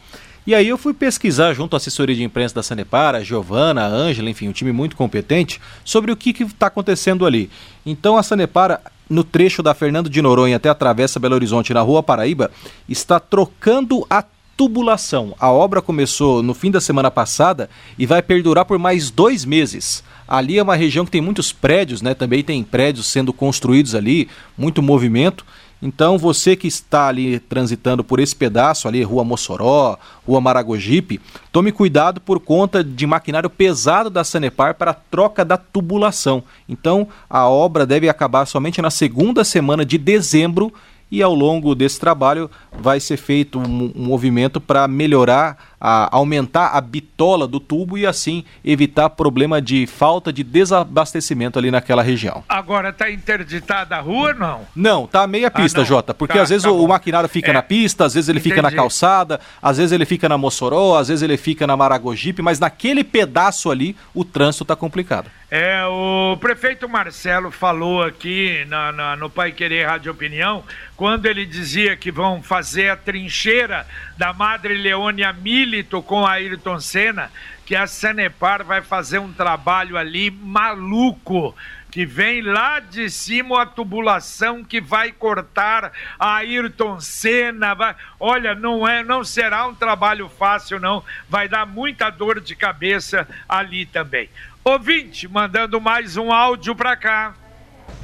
E 0.46 0.54
aí 0.54 0.68
eu 0.68 0.78
fui 0.78 0.94
pesquisar 0.94 1.52
junto 1.52 1.74
à 1.74 1.76
assessoria 1.76 2.16
de 2.16 2.22
imprensa 2.22 2.54
da 2.54 2.62
Sanepar, 2.62 3.14
a 3.14 3.22
Giovana, 3.22 3.82
a 3.82 3.86
Ângela, 3.86 4.30
enfim, 4.30 4.48
um 4.48 4.52
time 4.52 4.72
muito 4.72 4.96
competente, 4.96 5.60
sobre 5.84 6.10
o 6.10 6.16
que 6.16 6.30
está 6.42 6.68
acontecendo 6.68 7.26
ali. 7.26 7.50
Então 7.84 8.16
a 8.16 8.22
Sanepar, 8.22 8.80
no 9.10 9.22
trecho 9.22 9.62
da 9.62 9.74
Fernando 9.74 10.08
de 10.08 10.22
Noronha 10.22 10.56
até 10.56 10.70
a 10.70 10.74
Travessa 10.74 11.20
Belo 11.20 11.34
Horizonte, 11.34 11.74
na 11.74 11.82
Rua 11.82 12.02
Paraíba, 12.02 12.50
está 12.88 13.20
trocando 13.20 14.06
a 14.08 14.24
tubulação. 14.58 15.36
A 15.38 15.52
obra 15.52 15.80
começou 15.80 16.42
no 16.42 16.52
fim 16.52 16.68
da 16.68 16.80
semana 16.80 17.12
passada 17.12 17.70
e 17.96 18.04
vai 18.04 18.20
perdurar 18.20 18.64
por 18.64 18.76
mais 18.76 19.08
dois 19.08 19.44
meses. 19.44 20.02
Ali 20.26 20.58
é 20.58 20.62
uma 20.62 20.74
região 20.74 21.04
que 21.04 21.12
tem 21.12 21.20
muitos 21.20 21.52
prédios, 21.52 22.02
né? 22.02 22.12
Também 22.12 22.42
tem 22.42 22.64
prédios 22.64 23.06
sendo 23.06 23.32
construídos 23.32 23.94
ali, 23.94 24.28
muito 24.58 24.82
movimento. 24.82 25.46
Então 25.80 26.18
você 26.18 26.56
que 26.56 26.66
está 26.66 27.06
ali 27.06 27.38
transitando 27.38 28.02
por 28.02 28.18
esse 28.18 28.34
pedaço 28.34 28.88
ali, 28.88 29.00
Rua 29.04 29.22
Mossoró, 29.22 29.96
Rua 30.26 30.40
Maragogipe, 30.40 31.20
tome 31.52 31.70
cuidado 31.70 32.20
por 32.20 32.40
conta 32.40 32.82
de 32.82 33.06
maquinário 33.06 33.48
pesado 33.48 34.10
da 34.10 34.24
Sanepar 34.24 34.74
para 34.74 34.92
troca 34.92 35.44
da 35.44 35.56
tubulação. 35.56 36.42
Então 36.68 37.06
a 37.30 37.48
obra 37.48 37.86
deve 37.86 38.08
acabar 38.08 38.44
somente 38.44 38.82
na 38.82 38.90
segunda 38.90 39.44
semana 39.44 39.84
de 39.84 39.96
dezembro 39.98 40.74
e 41.10 41.22
ao 41.22 41.34
longo 41.34 41.74
desse 41.74 41.98
trabalho 41.98 42.50
vai 42.80 43.00
ser 43.00 43.16
feito 43.16 43.58
um, 43.58 43.92
movimento 43.94 44.60
para 44.60 44.86
melhorar, 44.86 45.67
a, 45.80 46.14
aumentar 46.16 46.68
a 46.68 46.80
bitola 46.80 47.46
do 47.46 47.60
tubo 47.60 47.98
e 47.98 48.06
assim 48.06 48.44
evitar 48.64 49.10
problema 49.10 49.60
de 49.60 49.86
falta 49.86 50.32
de 50.32 50.42
desabastecimento 50.42 51.58
ali 51.58 51.70
naquela 51.70 52.02
região. 52.02 52.44
Agora 52.48 52.90
está 52.90 53.10
interditada 53.10 53.96
a 53.96 54.00
rua 54.00 54.28
não? 54.32 54.66
Não, 54.74 55.06
tá 55.06 55.26
meia 55.26 55.50
pista, 55.50 55.82
ah, 55.82 55.84
Jota, 55.84 56.14
porque 56.14 56.34
tá, 56.34 56.42
às 56.42 56.48
vezes 56.48 56.64
tá 56.64 56.70
o, 56.70 56.84
o, 56.84 56.88
maquinário 56.88 57.28
fica 57.28 57.50
é. 57.50 57.54
na 57.54 57.62
pista, 57.62 58.04
às 58.04 58.14
vezes 58.14 58.28
ele 58.28 58.38
Entendi. 58.38 58.54
fica 58.54 58.62
na 58.62 58.72
calçada, 58.72 59.40
às 59.62 59.76
vezes 59.76 59.92
ele 59.92 60.04
fica 60.04 60.28
na 60.28 60.38
Mossoró, 60.38 60.96
às 60.96 61.08
vezes 61.08 61.22
ele 61.22 61.36
fica 61.36 61.66
na 61.66 61.76
Maragogipe, 61.76 62.42
mas 62.42 62.58
naquele 62.58 63.04
pedaço 63.04 63.70
ali 63.70 63.96
o 64.14 64.24
trânsito 64.24 64.64
está 64.64 64.76
complicado. 64.76 65.30
É, 65.50 65.82
o 65.86 66.36
prefeito 66.38 66.86
Marcelo 66.86 67.50
falou 67.50 68.02
aqui 68.02 68.66
na, 68.66 68.92
na, 68.92 69.16
no 69.16 69.30
Pai 69.30 69.50
Querer 69.50 69.86
Rádio 69.86 70.12
Opinião, 70.12 70.62
quando 70.94 71.24
ele 71.24 71.46
dizia 71.46 71.96
que 71.96 72.12
vão 72.12 72.42
fazer 72.42 72.90
a 72.90 72.96
trincheira 72.96 73.86
da 74.18 74.32
Madre 74.34 74.74
Leônia 74.74 75.32
Milito 75.68 76.02
com 76.02 76.24
Ayrton 76.24 76.80
Senna, 76.80 77.30
que 77.66 77.76
a 77.76 77.86
Sanepar 77.86 78.64
vai 78.64 78.80
fazer 78.80 79.18
um 79.18 79.30
trabalho 79.30 79.98
ali 79.98 80.30
maluco 80.30 81.54
que 81.90 82.06
vem 82.06 82.40
lá 82.40 82.80
de 82.80 83.10
cima 83.10 83.62
a 83.62 83.66
tubulação 83.66 84.64
que 84.64 84.80
vai 84.80 85.12
cortar 85.12 85.92
a 86.18 86.36
Ayrton 86.36 86.98
Senna. 87.00 87.74
Vai... 87.74 87.94
Olha, 88.18 88.54
não 88.54 88.88
é, 88.88 89.04
não 89.04 89.22
será 89.22 89.66
um 89.66 89.74
trabalho 89.74 90.30
fácil 90.38 90.80
não, 90.80 91.04
vai 91.28 91.48
dar 91.48 91.66
muita 91.66 92.08
dor 92.08 92.40
de 92.40 92.56
cabeça 92.56 93.28
ali 93.46 93.84
também. 93.84 94.30
Ouvinte, 94.64 95.28
mandando 95.28 95.78
mais 95.78 96.16
um 96.16 96.32
áudio 96.32 96.74
para 96.74 96.96
cá. 96.96 97.34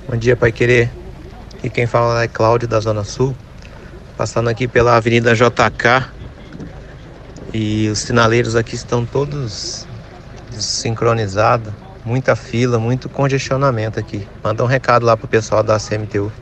Bom 0.07 0.17
dia, 0.17 0.37
Pai 0.37 0.53
Querer. 0.53 0.91
E 1.63 1.71
quem 1.71 1.87
fala 1.87 2.23
é 2.23 2.29
Cláudio 2.29 2.69
da 2.69 2.79
Zona 2.79 3.05
Sul. 3.05 3.35
Passando 4.19 4.51
aqui 4.51 4.69
pela 4.69 4.97
Avenida 4.97 5.35
JK. 5.35 6.14
E 7.57 7.89
os 7.89 8.01
sinaleiros 8.01 8.57
aqui 8.57 8.75
estão 8.75 9.07
todos 9.07 9.87
sincronizados. 10.51 11.73
Muita 12.05 12.35
fila, 12.35 12.81
muito 12.81 13.09
congestionamento 13.09 13.99
aqui. 13.99 14.27
Manda 14.43 14.65
um 14.65 14.67
recado 14.67 15.07
lá 15.07 15.17
pro 15.17 15.29
pessoal 15.29 15.63
da 15.63 15.79
CMTU. 15.79 16.33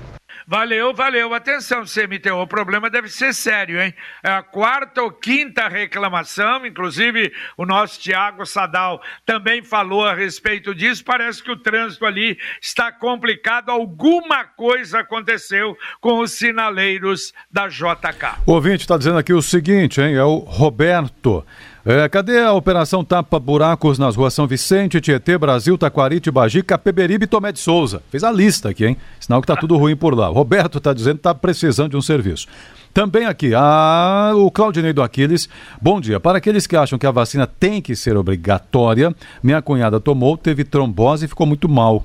Valeu, 0.47 0.93
valeu. 0.93 1.35
Atenção, 1.35 1.85
CMTU, 1.85 2.37
o 2.37 2.47
problema 2.47 2.91
deve 2.91 3.09
ser 3.09 3.33
sério, 3.33 3.81
hein? 3.81 3.95
É 4.23 4.31
a 4.31 4.43
quarta 4.43 5.03
ou 5.03 5.11
quinta 5.11 5.69
reclamação, 5.69 6.67
inclusive 6.67 7.33
o 7.57 7.65
nosso 7.65 8.01
Tiago 8.01 8.45
Sadal 8.45 9.03
também 9.25 9.63
falou 9.63 10.05
a 10.05 10.15
respeito 10.15 10.75
disso. 10.75 11.05
Parece 11.05 11.43
que 11.43 11.51
o 11.51 11.57
trânsito 11.57 12.05
ali 12.05 12.39
está 12.61 12.91
complicado. 12.91 13.71
Alguma 13.71 14.45
coisa 14.45 15.01
aconteceu 15.01 15.77
com 16.01 16.19
os 16.19 16.33
sinaleiros 16.33 17.33
da 17.51 17.69
JK. 17.69 18.43
O 18.47 18.53
ouvinte 18.53 18.83
está 18.83 18.97
dizendo 18.97 19.19
aqui 19.19 19.33
o 19.33 19.43
seguinte, 19.43 20.01
hein? 20.01 20.15
É 20.15 20.25
o 20.25 20.39
Roberto. 20.39 21.45
É, 21.85 22.09
cadê 22.09 22.39
a 22.39 22.53
operação 22.53 23.05
Tapa 23.05 23.41
Buracos 23.41 23.99
nas 23.99 24.15
ruas 24.15 24.33
São 24.33 24.47
Vicente, 24.47 25.01
Tietê, 25.01 25.37
Brasil, 25.37 25.77
Taquarite, 25.77 26.31
Bagi, 26.31 26.63
Capeberibe 26.63 27.25
e 27.25 27.27
Tomé 27.27 27.51
de 27.51 27.59
Souza? 27.59 28.01
Fez 28.09 28.23
a 28.23 28.31
lista 28.31 28.69
aqui, 28.69 28.87
hein? 28.87 28.97
Sinal 29.19 29.41
que 29.41 29.49
tá 29.49 29.57
tudo 29.57 29.77
ruim 29.77 29.97
por 29.97 30.15
lá. 30.15 30.31
O 30.31 30.33
Roberto 30.33 30.79
está 30.79 30.93
dizendo 30.93 31.17
que 31.17 31.23
tá 31.23 31.35
precisando 31.35 31.91
de 31.91 31.97
um 31.97 32.01
serviço. 32.01 32.47
Também 32.95 33.25
aqui, 33.27 33.53
a... 33.53 34.31
o 34.33 34.49
Claudinei 34.49 34.93
do 34.93 35.03
Aquiles. 35.03 35.49
Bom 35.81 36.01
dia. 36.01 36.21
Para 36.21 36.39
aqueles 36.39 36.69
que 36.69 36.77
acham 36.77 37.01
que 37.01 37.07
a 37.07 37.11
vacina 37.11 37.49
tem 37.49 37.83
que 37.83 37.97
ser 37.97 38.17
obrigatória, 38.17 39.13
minha 39.43 39.61
cunhada 39.61 39.99
tomou, 39.99 40.37
teve 40.37 40.63
trombose 40.63 41.25
e 41.25 41.29
ficou 41.29 41.49
muito 41.49 41.69
mal. 41.69 42.05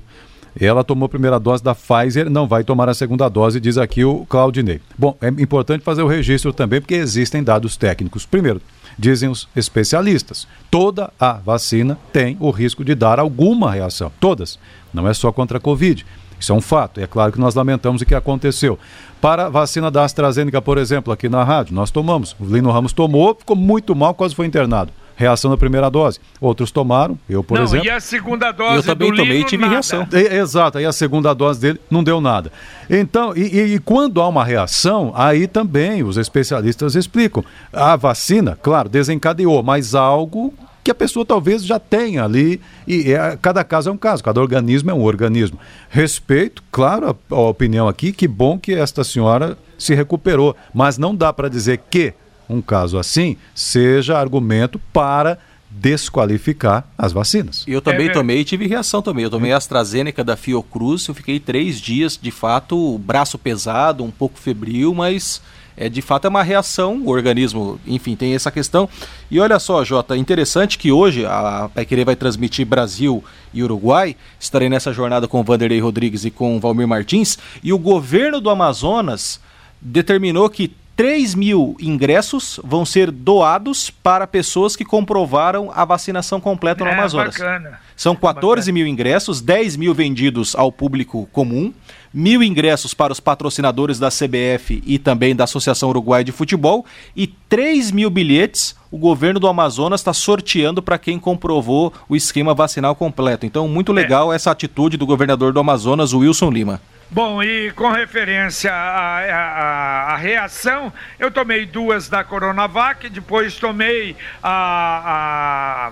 Ela 0.60 0.82
tomou 0.82 1.06
a 1.06 1.08
primeira 1.08 1.38
dose 1.38 1.62
da 1.62 1.72
Pfizer, 1.72 2.28
não 2.28 2.48
vai 2.48 2.64
tomar 2.64 2.88
a 2.88 2.94
segunda 2.94 3.28
dose, 3.28 3.60
diz 3.60 3.78
aqui 3.78 4.04
o 4.04 4.26
Claudinei. 4.28 4.80
Bom, 4.98 5.16
é 5.20 5.28
importante 5.28 5.84
fazer 5.84 6.02
o 6.02 6.08
registro 6.08 6.52
também, 6.52 6.80
porque 6.80 6.94
existem 6.94 7.44
dados 7.44 7.76
técnicos. 7.76 8.26
Primeiro, 8.26 8.60
dizem 8.98 9.28
os 9.28 9.48
especialistas. 9.54 10.46
Toda 10.70 11.12
a 11.18 11.34
vacina 11.34 11.98
tem 12.12 12.36
o 12.40 12.50
risco 12.50 12.84
de 12.84 12.94
dar 12.94 13.20
alguma 13.20 13.70
reação. 13.70 14.10
Todas. 14.18 14.58
Não 14.92 15.06
é 15.06 15.14
só 15.14 15.30
contra 15.30 15.58
a 15.58 15.60
Covid. 15.60 16.04
Isso 16.40 16.52
é 16.52 16.54
um 16.54 16.60
fato. 16.60 17.00
E 17.00 17.02
é 17.02 17.06
claro 17.06 17.32
que 17.32 17.40
nós 17.40 17.54
lamentamos 17.54 18.02
o 18.02 18.06
que 18.06 18.14
aconteceu. 18.14 18.78
Para 19.20 19.46
a 19.46 19.48
vacina 19.48 19.90
da 19.90 20.04
AstraZeneca, 20.04 20.62
por 20.62 20.78
exemplo, 20.78 21.12
aqui 21.12 21.28
na 21.28 21.44
rádio, 21.44 21.74
nós 21.74 21.90
tomamos. 21.90 22.34
O 22.38 22.44
Lino 22.44 22.70
Ramos 22.70 22.92
tomou, 22.92 23.34
ficou 23.34 23.56
muito 23.56 23.94
mal, 23.94 24.14
quase 24.14 24.34
foi 24.34 24.46
internado 24.46 24.92
reação 25.18 25.50
na 25.50 25.56
primeira 25.56 25.90
dose. 25.90 26.20
Outros 26.40 26.70
tomaram, 26.70 27.18
eu, 27.28 27.42
por 27.42 27.58
não, 27.58 27.64
exemplo. 27.64 27.86
E 27.86 27.90
a 27.90 27.98
segunda 27.98 28.52
dose 28.52 28.76
eu 28.76 28.82
também 28.84 29.12
tomei 29.12 29.40
e 29.40 29.44
tive 29.44 29.62
nada. 29.62 29.72
reação. 29.72 30.06
É, 30.12 30.36
exato, 30.36 30.78
aí 30.78 30.86
a 30.86 30.92
segunda 30.92 31.34
dose 31.34 31.60
dele 31.60 31.80
não 31.90 32.04
deu 32.04 32.20
nada. 32.20 32.52
Então, 32.88 33.36
e, 33.36 33.40
e, 33.40 33.74
e, 33.74 33.78
quando 33.80 34.22
há 34.22 34.28
uma 34.28 34.44
reação, 34.44 35.12
aí 35.16 35.48
também 35.48 36.04
os 36.04 36.16
especialistas 36.16 36.94
explicam. 36.94 37.44
A 37.72 37.96
vacina, 37.96 38.56
claro, 38.62 38.88
desencadeou, 38.88 39.60
mas 39.60 39.92
algo 39.92 40.54
que 40.84 40.92
a 40.92 40.94
pessoa 40.94 41.26
talvez 41.26 41.64
já 41.64 41.80
tenha 41.80 42.22
ali, 42.22 42.60
e 42.86 43.12
é, 43.12 43.36
cada 43.42 43.64
caso 43.64 43.90
é 43.90 43.92
um 43.92 43.98
caso, 43.98 44.22
cada 44.22 44.40
organismo 44.40 44.92
é 44.92 44.94
um 44.94 45.02
organismo. 45.02 45.58
Respeito, 45.90 46.62
claro, 46.70 47.10
a, 47.10 47.34
a 47.34 47.40
opinião 47.40 47.88
aqui, 47.88 48.12
que 48.12 48.28
bom 48.28 48.56
que 48.56 48.72
esta 48.72 49.02
senhora 49.02 49.58
se 49.76 49.94
recuperou, 49.96 50.56
mas 50.72 50.96
não 50.96 51.14
dá 51.14 51.32
para 51.32 51.50
dizer 51.50 51.80
que 51.90 52.14
um 52.48 52.60
caso 52.60 52.98
assim 52.98 53.36
seja 53.54 54.18
argumento 54.18 54.80
para 54.92 55.38
desqualificar 55.70 56.88
as 56.96 57.12
vacinas. 57.12 57.64
Eu 57.66 57.82
também 57.82 58.08
é, 58.08 58.12
tomei 58.12 58.40
e 58.40 58.44
tive 58.44 58.66
reação 58.66 59.02
também. 59.02 59.24
Eu 59.24 59.30
tomei 59.30 59.52
a 59.52 59.56
AstraZeneca 59.56 60.24
da 60.24 60.36
Fiocruz, 60.36 61.06
eu 61.06 61.14
fiquei 61.14 61.38
três 61.38 61.80
dias, 61.80 62.18
de 62.20 62.30
fato, 62.30 62.98
braço 62.98 63.38
pesado, 63.38 64.02
um 64.02 64.10
pouco 64.10 64.38
febril, 64.38 64.94
mas 64.94 65.42
é 65.76 65.88
de 65.88 66.02
fato 66.02 66.24
é 66.24 66.28
uma 66.28 66.42
reação, 66.42 67.02
o 67.04 67.08
organismo, 67.08 67.78
enfim, 67.86 68.16
tem 68.16 68.34
essa 68.34 68.50
questão. 68.50 68.88
E 69.30 69.38
olha 69.38 69.60
só, 69.60 69.84
Jota, 69.84 70.16
interessante 70.16 70.76
que 70.76 70.90
hoje 70.90 71.24
a 71.24 71.70
Querer 71.86 72.04
vai 72.04 72.16
transmitir 72.16 72.66
Brasil 72.66 73.22
e 73.54 73.62
Uruguai. 73.62 74.16
Estarei 74.40 74.68
nessa 74.68 74.92
jornada 74.92 75.28
com 75.28 75.40
o 75.40 75.44
Vanderlei 75.44 75.78
Rodrigues 75.78 76.24
e 76.24 76.32
com 76.32 76.56
o 76.56 76.60
Valmir 76.60 76.88
Martins. 76.88 77.38
E 77.62 77.72
o 77.72 77.78
governo 77.78 78.40
do 78.40 78.50
Amazonas 78.50 79.38
determinou 79.80 80.50
que 80.50 80.72
3 80.98 81.36
mil 81.36 81.76
ingressos 81.78 82.58
vão 82.64 82.84
ser 82.84 83.12
doados 83.12 83.88
para 83.88 84.26
pessoas 84.26 84.74
que 84.74 84.84
comprovaram 84.84 85.70
a 85.72 85.84
vacinação 85.84 86.40
completa 86.40 86.82
no 86.82 86.90
É, 86.90 86.94
Amazonas. 86.94 87.36
bacana. 87.36 87.78
São 87.96 88.16
14 88.16 88.72
mil 88.72 88.84
ingressos, 88.84 89.40
10 89.40 89.76
mil 89.76 89.94
vendidos 89.94 90.56
ao 90.56 90.72
público 90.72 91.28
comum, 91.32 91.72
mil 92.12 92.42
ingressos 92.42 92.94
para 92.94 93.12
os 93.12 93.20
patrocinadores 93.20 94.00
da 94.00 94.08
CBF 94.08 94.82
e 94.84 94.98
também 94.98 95.36
da 95.36 95.44
Associação 95.44 95.88
Uruguai 95.90 96.24
de 96.24 96.32
Futebol 96.32 96.84
e 97.14 97.28
3 97.48 97.92
mil 97.92 98.10
bilhetes 98.10 98.74
o 98.90 98.98
governo 98.98 99.38
do 99.38 99.46
Amazonas 99.46 100.00
está 100.00 100.12
sorteando 100.12 100.82
para 100.82 100.98
quem 100.98 101.16
comprovou 101.16 101.92
o 102.08 102.16
esquema 102.16 102.54
vacinal 102.54 102.96
completo. 102.96 103.46
Então, 103.46 103.68
muito 103.68 103.92
legal 103.92 104.32
essa 104.32 104.50
atitude 104.50 104.96
do 104.96 105.06
governador 105.06 105.52
do 105.52 105.60
Amazonas, 105.60 106.12
Wilson 106.12 106.50
Lima. 106.50 106.80
Bom, 107.10 107.42
e 107.42 107.70
com 107.72 107.90
referência 107.90 108.70
à, 108.72 109.18
à- 109.20 110.12
à 110.12 110.16
reação, 110.16 110.92
eu 111.18 111.30
tomei 111.30 111.64
duas 111.64 112.06
da 112.08 112.22
Coronavac, 112.22 113.08
depois 113.08 113.56
tomei 113.56 114.14
a, 114.42 115.90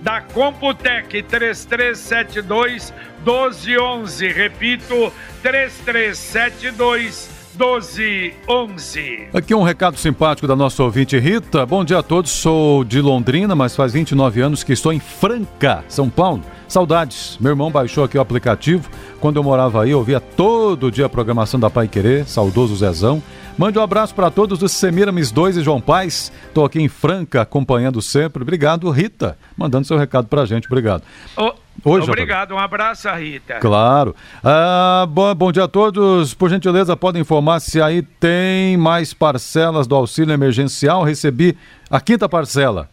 da 0.00 0.22
Computec 0.22 1.22
3372 1.24 2.94
1211. 3.22 4.28
Repito, 4.28 5.12
3372 5.42 7.28
1211. 7.58 9.28
Aqui 9.34 9.54
um 9.54 9.62
recado 9.62 9.98
simpático 9.98 10.46
da 10.46 10.56
nossa 10.56 10.82
ouvinte 10.82 11.18
Rita. 11.18 11.66
Bom 11.66 11.84
dia 11.84 11.98
a 11.98 12.02
todos, 12.02 12.30
sou 12.30 12.82
de 12.82 13.02
Londrina, 13.02 13.54
mas 13.54 13.76
faz 13.76 13.92
29 13.92 14.40
anos 14.40 14.64
que 14.64 14.72
estou 14.72 14.90
em 14.90 15.00
Franca, 15.00 15.84
São 15.86 16.08
Paulo. 16.08 16.42
Saudades. 16.68 17.38
Meu 17.40 17.50
irmão 17.50 17.70
baixou 17.70 18.04
aqui 18.04 18.18
o 18.18 18.20
aplicativo. 18.20 18.88
Quando 19.20 19.36
eu 19.36 19.42
morava 19.42 19.82
aí, 19.82 19.90
eu 19.90 19.98
ouvia 19.98 20.20
todo 20.20 20.90
dia 20.90 21.06
a 21.06 21.08
programação 21.08 21.58
da 21.58 21.70
Pai 21.70 21.88
Querer, 21.88 22.26
saudoso 22.26 22.76
Zezão. 22.76 23.22
Mande 23.56 23.76
um 23.78 23.82
abraço 23.82 24.14
para 24.14 24.30
todos 24.30 24.58
dos 24.58 24.70
Semiramis 24.70 25.32
2 25.32 25.56
e 25.56 25.62
João 25.62 25.80
Paz. 25.80 26.30
Estou 26.46 26.64
aqui 26.64 26.80
em 26.80 26.88
Franca, 26.88 27.40
acompanhando 27.40 28.00
sempre. 28.00 28.42
Obrigado, 28.42 28.88
Rita, 28.90 29.36
mandando 29.56 29.86
seu 29.86 29.98
recado 29.98 30.28
para 30.28 30.42
a 30.42 30.46
gente. 30.46 30.66
Obrigado. 30.66 31.02
Oi, 31.36 32.00
Jota. 32.00 32.12
Obrigado, 32.12 32.54
um 32.54 32.58
abraço, 32.58 33.08
Rita. 33.14 33.58
Claro. 33.60 34.14
Ah, 34.44 35.06
bom, 35.08 35.34
bom 35.34 35.50
dia 35.50 35.64
a 35.64 35.68
todos. 35.68 36.34
Por 36.34 36.50
gentileza, 36.50 36.96
podem 36.96 37.22
informar 37.22 37.60
se 37.60 37.80
aí 37.80 38.02
tem 38.02 38.76
mais 38.76 39.12
parcelas 39.14 39.86
do 39.86 39.96
auxílio 39.96 40.32
emergencial. 40.32 41.02
Recebi 41.02 41.56
a 41.90 42.00
quinta 42.00 42.28
parcela. 42.28 42.88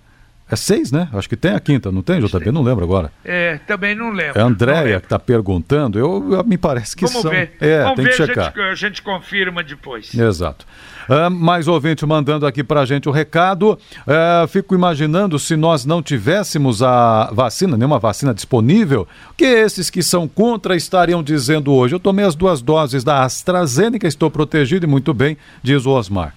É 0.50 0.56
seis, 0.56 0.92
né? 0.92 1.10
Acho 1.12 1.28
que 1.28 1.36
tem 1.36 1.54
a 1.56 1.60
quinta, 1.60 1.92
não 1.92 2.04
tem, 2.04 2.22
JB? 2.22 2.52
Não 2.52 2.62
lembro 2.62 2.84
agora. 2.86 3.12
É, 3.24 3.58
também 3.66 3.96
não 3.96 4.12
lembro. 4.12 4.38
É 4.40 4.42
a 4.44 4.46
Andréia 4.46 5.00
que 5.00 5.08
está 5.08 5.18
perguntando. 5.18 5.98
Eu, 5.98 6.44
me 6.46 6.56
parece 6.56 6.96
que 6.96 7.04
Vamos 7.06 7.22
são. 7.24 7.32
ver. 7.32 7.54
É, 7.60 7.82
Vamos 7.82 7.96
tem 7.96 8.06
ver, 8.06 8.16
que 8.16 8.22
a 8.22 8.26
checar. 8.28 8.46
gente, 8.46 8.60
a 8.62 8.76
gente 8.76 9.02
confirma 9.02 9.64
depois. 9.64 10.14
Exato. 10.14 10.66
Ah, 11.10 11.32
mais 11.32 11.68
ouvinte 11.68 12.06
mandando 12.06 12.46
aqui 12.46 12.64
pra 12.64 12.86
gente 12.86 13.10
o 13.10 13.12
recado. 13.12 13.78
Ah, 14.06 14.46
fico 14.48 14.76
imaginando 14.76 15.40
se 15.40 15.56
nós 15.56 15.84
não 15.84 16.02
tivéssemos 16.04 16.84
a 16.84 17.32
vacina, 17.34 17.76
nenhuma 17.76 17.98
vacina 17.98 18.32
disponível, 18.32 19.08
o 19.32 19.34
que 19.34 19.46
esses 19.46 19.90
que 19.90 20.04
são 20.04 20.28
contra 20.28 20.76
estariam 20.76 21.24
dizendo 21.24 21.74
hoje? 21.74 21.96
Eu 21.96 22.00
tomei 22.00 22.24
as 22.24 22.36
duas 22.36 22.62
doses 22.62 23.04
da 23.04 23.24
AstraZeneca, 23.24 24.08
estou 24.08 24.30
protegido 24.30 24.86
e 24.86 24.90
muito 24.90 25.12
bem, 25.12 25.38
diz 25.64 25.88
o 25.88 25.92
Osmar. 25.92 26.36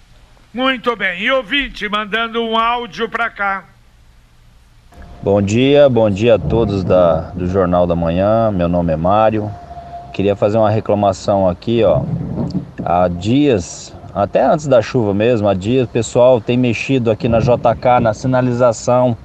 Muito 0.52 0.96
bem. 0.96 1.22
E 1.22 1.30
ouvinte 1.30 1.86
mandando 1.90 2.42
um 2.42 2.56
áudio 2.56 3.06
para 3.08 3.28
cá. 3.28 3.64
Bom 5.20 5.42
dia, 5.42 5.88
bom 5.88 6.08
dia 6.08 6.36
a 6.36 6.38
todos 6.38 6.84
da, 6.84 7.32
do 7.34 7.48
Jornal 7.48 7.88
da 7.88 7.96
Manhã. 7.96 8.52
Meu 8.52 8.68
nome 8.68 8.92
é 8.92 8.96
Mário. 8.96 9.50
Queria 10.12 10.36
fazer 10.36 10.58
uma 10.58 10.70
reclamação 10.70 11.48
aqui, 11.48 11.82
ó. 11.82 12.02
Há 12.84 13.08
dias, 13.08 13.92
até 14.14 14.44
antes 14.44 14.68
da 14.68 14.80
chuva 14.80 15.12
mesmo, 15.12 15.48
há 15.48 15.54
dias 15.54 15.86
o 15.86 15.90
pessoal 15.90 16.40
tem 16.40 16.56
mexido 16.56 17.10
aqui 17.10 17.28
na 17.28 17.40
JK, 17.40 18.00
na 18.00 18.14
sinalização. 18.14 19.16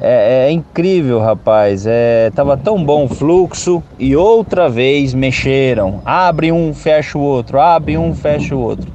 É, 0.00 0.46
é 0.46 0.50
incrível, 0.50 1.20
rapaz. 1.20 1.86
É, 1.86 2.30
tava 2.34 2.56
tão 2.56 2.82
bom 2.82 3.04
o 3.04 3.08
fluxo 3.08 3.82
e 3.98 4.16
outra 4.16 4.70
vez 4.70 5.12
mexeram. 5.12 6.00
Abre 6.02 6.50
um, 6.50 6.72
fecha 6.72 7.18
o 7.18 7.20
outro, 7.20 7.60
abre 7.60 7.98
um, 7.98 8.14
fecha 8.14 8.56
o 8.56 8.60
outro. 8.60 8.90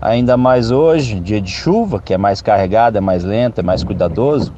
Ainda 0.00 0.36
mais 0.36 0.72
hoje, 0.72 1.20
dia 1.20 1.40
de 1.40 1.52
chuva, 1.52 2.00
que 2.00 2.12
é 2.12 2.18
mais 2.18 2.42
carregado, 2.42 2.98
é 2.98 3.00
mais 3.00 3.22
lento, 3.22 3.60
é 3.60 3.62
mais 3.62 3.84
cuidadoso. 3.84 4.52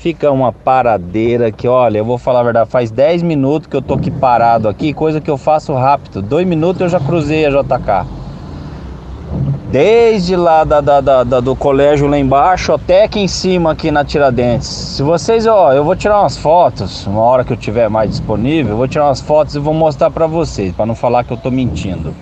Fica 0.00 0.30
uma 0.32 0.50
paradeira 0.50 1.52
que, 1.52 1.68
olha, 1.68 1.98
eu 1.98 2.04
vou 2.06 2.16
falar 2.16 2.40
a 2.40 2.44
verdade, 2.44 2.70
faz 2.70 2.90
10 2.90 3.22
minutos 3.22 3.66
que 3.68 3.76
eu 3.76 3.82
tô 3.82 3.92
aqui 3.92 4.10
parado 4.10 4.66
aqui, 4.66 4.94
coisa 4.94 5.20
que 5.20 5.30
eu 5.30 5.36
faço 5.36 5.74
rápido. 5.74 6.22
Dois 6.22 6.46
minutos 6.46 6.80
eu 6.80 6.88
já 6.88 6.98
cruzei 6.98 7.44
a 7.44 7.50
JK. 7.50 8.06
Desde 9.70 10.34
lá 10.36 10.64
da, 10.64 10.80
da- 10.80 11.02
da- 11.02 11.22
da- 11.22 11.40
do 11.40 11.54
colégio 11.54 12.06
lá 12.08 12.18
embaixo 12.18 12.72
até 12.72 13.04
aqui 13.04 13.20
em 13.20 13.28
cima, 13.28 13.72
aqui 13.72 13.90
na 13.90 14.02
Tiradentes. 14.02 14.66
Se 14.68 15.02
vocês, 15.02 15.46
ó, 15.46 15.70
eu 15.74 15.84
vou 15.84 15.94
tirar 15.94 16.20
umas 16.20 16.38
fotos, 16.38 17.06
uma 17.06 17.20
hora 17.20 17.44
que 17.44 17.52
eu 17.52 17.56
tiver 17.58 17.90
mais 17.90 18.08
disponível, 18.08 18.72
eu 18.72 18.76
vou 18.78 18.88
tirar 18.88 19.04
umas 19.04 19.20
fotos 19.20 19.54
e 19.54 19.58
vou 19.58 19.74
mostrar 19.74 20.10
pra 20.10 20.26
vocês, 20.26 20.74
pra 20.74 20.86
não 20.86 20.94
falar 20.94 21.24
que 21.24 21.32
eu 21.32 21.36
tô 21.36 21.50
mentindo. 21.50 22.14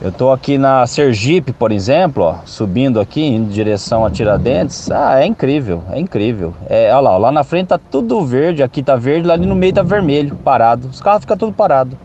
Eu 0.00 0.12
tô 0.12 0.30
aqui 0.30 0.56
na 0.56 0.86
Sergipe, 0.86 1.52
por 1.52 1.72
exemplo, 1.72 2.22
ó, 2.22 2.36
subindo 2.44 3.00
aqui 3.00 3.20
em 3.20 3.44
direção 3.44 4.06
a 4.06 4.10
Tiradentes. 4.10 4.88
Ah, 4.92 5.20
é 5.20 5.26
incrível, 5.26 5.82
é 5.90 5.98
incrível. 5.98 6.54
É, 6.68 6.92
olha 6.92 7.00
lá, 7.00 7.10
ó, 7.10 7.18
lá 7.18 7.32
na 7.32 7.42
frente 7.42 7.68
tá 7.68 7.78
tudo 7.78 8.24
verde, 8.24 8.62
aqui 8.62 8.80
tá 8.80 8.94
verde, 8.94 9.26
lá 9.26 9.34
ali 9.34 9.44
no 9.44 9.56
meio 9.56 9.72
tá 9.72 9.82
vermelho, 9.82 10.36
parado. 10.36 10.86
Os 10.86 11.00
carros 11.00 11.22
ficam 11.22 11.36
tudo 11.36 11.52
parado. 11.52 11.98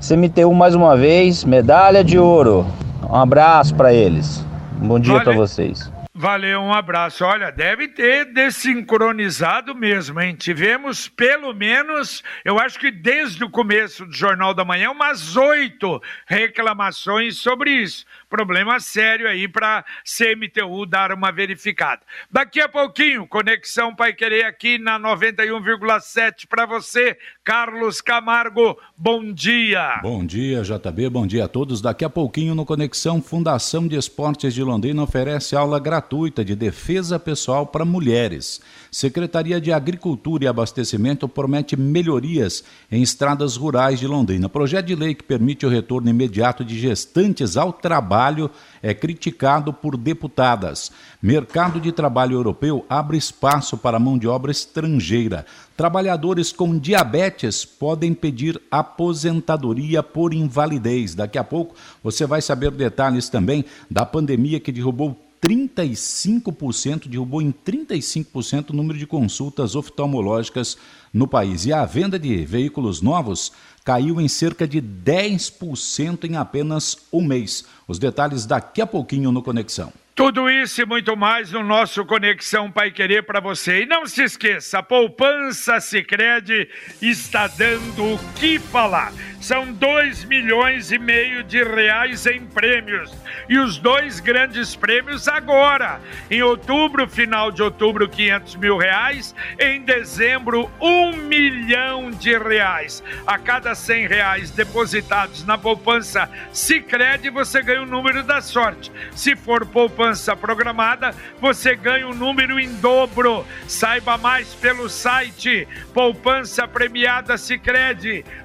CMTU 0.00 0.52
mais 0.52 0.74
uma 0.74 0.96
vez, 0.96 1.44
medalha 1.44 2.02
de 2.02 2.18
ouro. 2.18 2.66
Um 3.08 3.14
abraço 3.14 3.72
pra 3.74 3.94
eles. 3.94 4.44
Um 4.82 4.88
bom 4.88 4.98
dia 4.98 5.20
pra 5.20 5.32
vocês. 5.32 5.92
Valeu, 6.20 6.60
um 6.60 6.70
abraço. 6.74 7.24
Olha, 7.24 7.50
deve 7.50 7.88
ter 7.88 8.26
desincronizado 8.26 9.74
mesmo, 9.74 10.20
hein? 10.20 10.34
Tivemos 10.34 11.08
pelo 11.08 11.54
menos, 11.54 12.22
eu 12.44 12.60
acho 12.60 12.78
que 12.78 12.90
desde 12.90 13.42
o 13.42 13.48
começo 13.48 14.04
do 14.04 14.12
Jornal 14.12 14.52
da 14.52 14.62
Manhã, 14.62 14.90
umas 14.90 15.34
oito 15.34 15.98
reclamações 16.26 17.38
sobre 17.38 17.70
isso. 17.70 18.04
Problema 18.28 18.78
sério 18.80 19.26
aí 19.26 19.48
para 19.48 19.82
CMTU 20.04 20.84
dar 20.84 21.10
uma 21.10 21.32
verificada. 21.32 22.02
Daqui 22.30 22.60
a 22.60 22.68
pouquinho, 22.68 23.26
Conexão 23.26 23.96
Pai 23.96 24.12
Querer 24.12 24.44
aqui 24.44 24.76
na 24.76 25.00
91,7 25.00 26.46
para 26.46 26.66
você, 26.66 27.16
Carlos 27.42 28.02
Camargo. 28.02 28.78
Bom 28.94 29.32
dia. 29.32 30.00
Bom 30.02 30.26
dia, 30.26 30.60
JB. 30.60 31.08
Bom 31.08 31.26
dia 31.26 31.46
a 31.46 31.48
todos. 31.48 31.80
Daqui 31.80 32.04
a 32.04 32.10
pouquinho 32.10 32.54
no 32.54 32.66
Conexão, 32.66 33.22
Fundação 33.22 33.88
de 33.88 33.96
Esportes 33.96 34.52
de 34.52 34.62
Londrina 34.62 35.02
oferece 35.02 35.56
aula 35.56 35.80
gratuita 35.80 36.09
de 36.44 36.56
defesa 36.56 37.20
pessoal 37.20 37.64
para 37.64 37.84
mulheres. 37.84 38.60
Secretaria 38.90 39.60
de 39.60 39.72
Agricultura 39.72 40.44
e 40.44 40.48
Abastecimento 40.48 41.28
promete 41.28 41.76
melhorias 41.76 42.64
em 42.90 43.00
estradas 43.00 43.54
rurais 43.54 44.00
de 44.00 44.08
Londrina. 44.08 44.48
Projeto 44.48 44.86
de 44.86 44.96
lei 44.96 45.14
que 45.14 45.22
permite 45.22 45.64
o 45.64 45.68
retorno 45.68 46.10
imediato 46.10 46.64
de 46.64 46.76
gestantes 46.76 47.56
ao 47.56 47.72
trabalho 47.72 48.50
é 48.82 48.92
criticado 48.92 49.72
por 49.72 49.96
deputadas. 49.96 50.90
Mercado 51.22 51.78
de 51.78 51.92
trabalho 51.92 52.34
europeu 52.34 52.84
abre 52.88 53.16
espaço 53.16 53.78
para 53.78 54.00
mão 54.00 54.18
de 54.18 54.26
obra 54.26 54.50
estrangeira. 54.50 55.46
Trabalhadores 55.76 56.52
com 56.52 56.76
diabetes 56.76 57.64
podem 57.64 58.12
pedir 58.12 58.60
aposentadoria 58.68 60.02
por 60.02 60.34
invalidez. 60.34 61.14
Daqui 61.14 61.38
a 61.38 61.44
pouco 61.44 61.76
você 62.02 62.26
vai 62.26 62.42
saber 62.42 62.72
detalhes 62.72 63.28
também 63.28 63.64
da 63.88 64.04
pandemia 64.04 64.58
que 64.58 64.72
derrubou 64.72 65.16
35%, 65.42 67.08
derrubou 67.08 67.40
em 67.40 67.52
35% 67.52 68.70
o 68.70 68.76
número 68.76 68.98
de 68.98 69.06
consultas 69.06 69.74
oftalmológicas 69.74 70.76
no 71.12 71.26
país. 71.26 71.64
E 71.64 71.72
a 71.72 71.84
venda 71.84 72.18
de 72.18 72.44
veículos 72.44 73.00
novos 73.00 73.52
caiu 73.84 74.20
em 74.20 74.28
cerca 74.28 74.68
de 74.68 74.80
10% 74.80 76.24
em 76.28 76.36
apenas 76.36 76.98
um 77.12 77.24
mês. 77.24 77.64
Os 77.88 77.98
detalhes 77.98 78.44
daqui 78.44 78.82
a 78.82 78.86
pouquinho 78.86 79.32
no 79.32 79.42
Conexão. 79.42 79.92
Tudo 80.14 80.50
isso 80.50 80.82
e 80.82 80.84
muito 80.84 81.16
mais 81.16 81.50
no 81.50 81.64
nosso 81.64 82.04
Conexão 82.04 82.70
Pai 82.70 82.90
Querer 82.90 83.22
para 83.22 83.40
você. 83.40 83.84
E 83.84 83.86
não 83.86 84.04
se 84.04 84.22
esqueça, 84.22 84.80
a 84.80 84.82
poupança 84.82 85.80
Sicredi 85.80 86.68
está 87.00 87.46
dando 87.46 88.04
o 88.04 88.18
que 88.34 88.58
falar. 88.58 89.14
São 89.40 89.72
dois 89.72 90.22
milhões 90.24 90.92
e 90.92 90.98
meio 90.98 91.42
de 91.42 91.64
reais 91.64 92.26
em 92.26 92.44
prêmios. 92.44 93.10
E 93.48 93.58
os 93.58 93.78
dois 93.78 94.20
grandes 94.20 94.76
prêmios 94.76 95.26
agora. 95.26 95.98
Em 96.30 96.42
outubro, 96.42 97.08
final 97.08 97.50
de 97.50 97.62
outubro, 97.62 98.06
500 98.06 98.56
mil 98.56 98.76
reais. 98.76 99.34
Em 99.58 99.80
dezembro, 99.80 100.70
um 100.78 101.12
milhão 101.16 102.10
de 102.10 102.36
reais. 102.36 103.02
A 103.26 103.38
cada 103.38 103.74
100 103.74 104.06
reais 104.08 104.50
depositados 104.50 105.44
na 105.46 105.56
poupança 105.56 106.28
Sicredi, 106.52 107.30
você 107.30 107.62
ganha 107.62 107.82
o 107.82 107.86
número 107.86 108.22
da 108.22 108.42
sorte. 108.42 108.92
Se 109.12 109.34
for 109.34 109.64
poupança 109.64 110.36
programada, 110.36 111.14
você 111.40 111.74
ganha 111.74 112.06
um 112.06 112.14
número 112.14 112.60
em 112.60 112.74
dobro. 112.74 113.46
Saiba 113.66 114.18
mais 114.18 114.52
pelo 114.54 114.88
site 114.88 115.66
poupança 115.94 116.68
premiada 116.68 117.38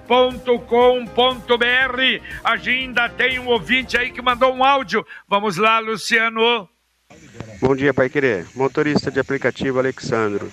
Sicredi.com.br. 0.06 1.16
Ainda 2.44 3.10
tem 3.10 3.40
um 3.40 3.48
ouvinte 3.48 3.98
aí 3.98 4.12
que 4.12 4.22
mandou 4.22 4.54
um 4.54 4.64
áudio. 4.64 5.06
Vamos 5.28 5.58
lá, 5.58 5.80
Luciano. 5.80 6.70
Bom 7.60 7.76
dia, 7.76 7.94
Pai 7.94 8.10
Querer. 8.10 8.46
Motorista 8.56 9.10
de 9.10 9.20
aplicativo 9.20 9.80
Alexandro. 9.80 10.52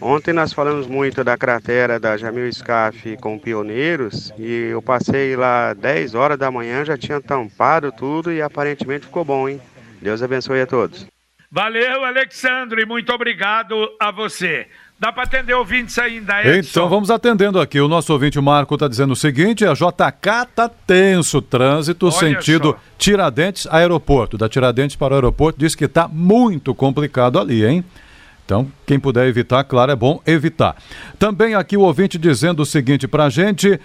Ontem 0.00 0.32
nós 0.32 0.52
falamos 0.52 0.86
muito 0.86 1.22
da 1.22 1.36
cratera 1.36 2.00
da 2.00 2.16
Jamil 2.16 2.50
Scaf 2.52 3.16
com 3.18 3.38
pioneiros 3.38 4.32
e 4.36 4.70
eu 4.70 4.82
passei 4.82 5.36
lá 5.36 5.72
10 5.72 6.14
horas 6.14 6.38
da 6.38 6.50
manhã, 6.50 6.84
já 6.84 6.98
tinha 6.98 7.20
tampado 7.20 7.92
tudo 7.92 8.32
e 8.32 8.42
aparentemente 8.42 9.06
ficou 9.06 9.24
bom, 9.24 9.48
hein? 9.48 9.62
Deus 10.02 10.22
abençoe 10.22 10.60
a 10.60 10.66
todos. 10.66 11.06
Valeu, 11.50 12.04
Alexandre, 12.04 12.82
e 12.82 12.86
muito 12.86 13.12
obrigado 13.12 13.88
a 14.00 14.10
você. 14.10 14.66
Dá 14.98 15.12
para 15.12 15.24
atender 15.24 15.54
ouvintes 15.54 15.98
ainda, 15.98 16.40
Edson? 16.40 16.70
Então 16.70 16.88
vamos 16.88 17.10
atendendo 17.10 17.60
aqui. 17.60 17.80
O 17.80 17.88
nosso 17.88 18.12
ouvinte 18.12 18.40
Marco 18.40 18.74
está 18.74 18.86
dizendo 18.86 19.12
o 19.12 19.16
seguinte: 19.16 19.64
a 19.66 19.74
JK 19.74 20.46
tá 20.54 20.68
tenso, 20.68 21.42
trânsito 21.42 22.06
Olha 22.06 22.14
sentido 22.14 22.70
só. 22.70 22.78
Tiradentes 22.96 23.66
aeroporto. 23.66 24.38
Da 24.38 24.48
Tiradentes 24.48 24.96
para 24.96 25.12
o 25.12 25.16
aeroporto 25.16 25.58
diz 25.58 25.74
que 25.74 25.86
está 25.86 26.06
muito 26.06 26.74
complicado 26.74 27.38
ali, 27.38 27.66
hein? 27.66 27.84
Então, 28.44 28.70
quem 28.86 29.00
puder 29.00 29.26
evitar, 29.26 29.64
claro, 29.64 29.90
é 29.90 29.96
bom 29.96 30.20
evitar. 30.26 30.76
Também 31.18 31.54
aqui 31.54 31.78
o 31.78 31.80
ouvinte 31.80 32.18
dizendo 32.18 32.60
o 32.60 32.66
seguinte 32.66 33.08
para 33.08 33.24
a 33.24 33.30
gente: 33.30 33.80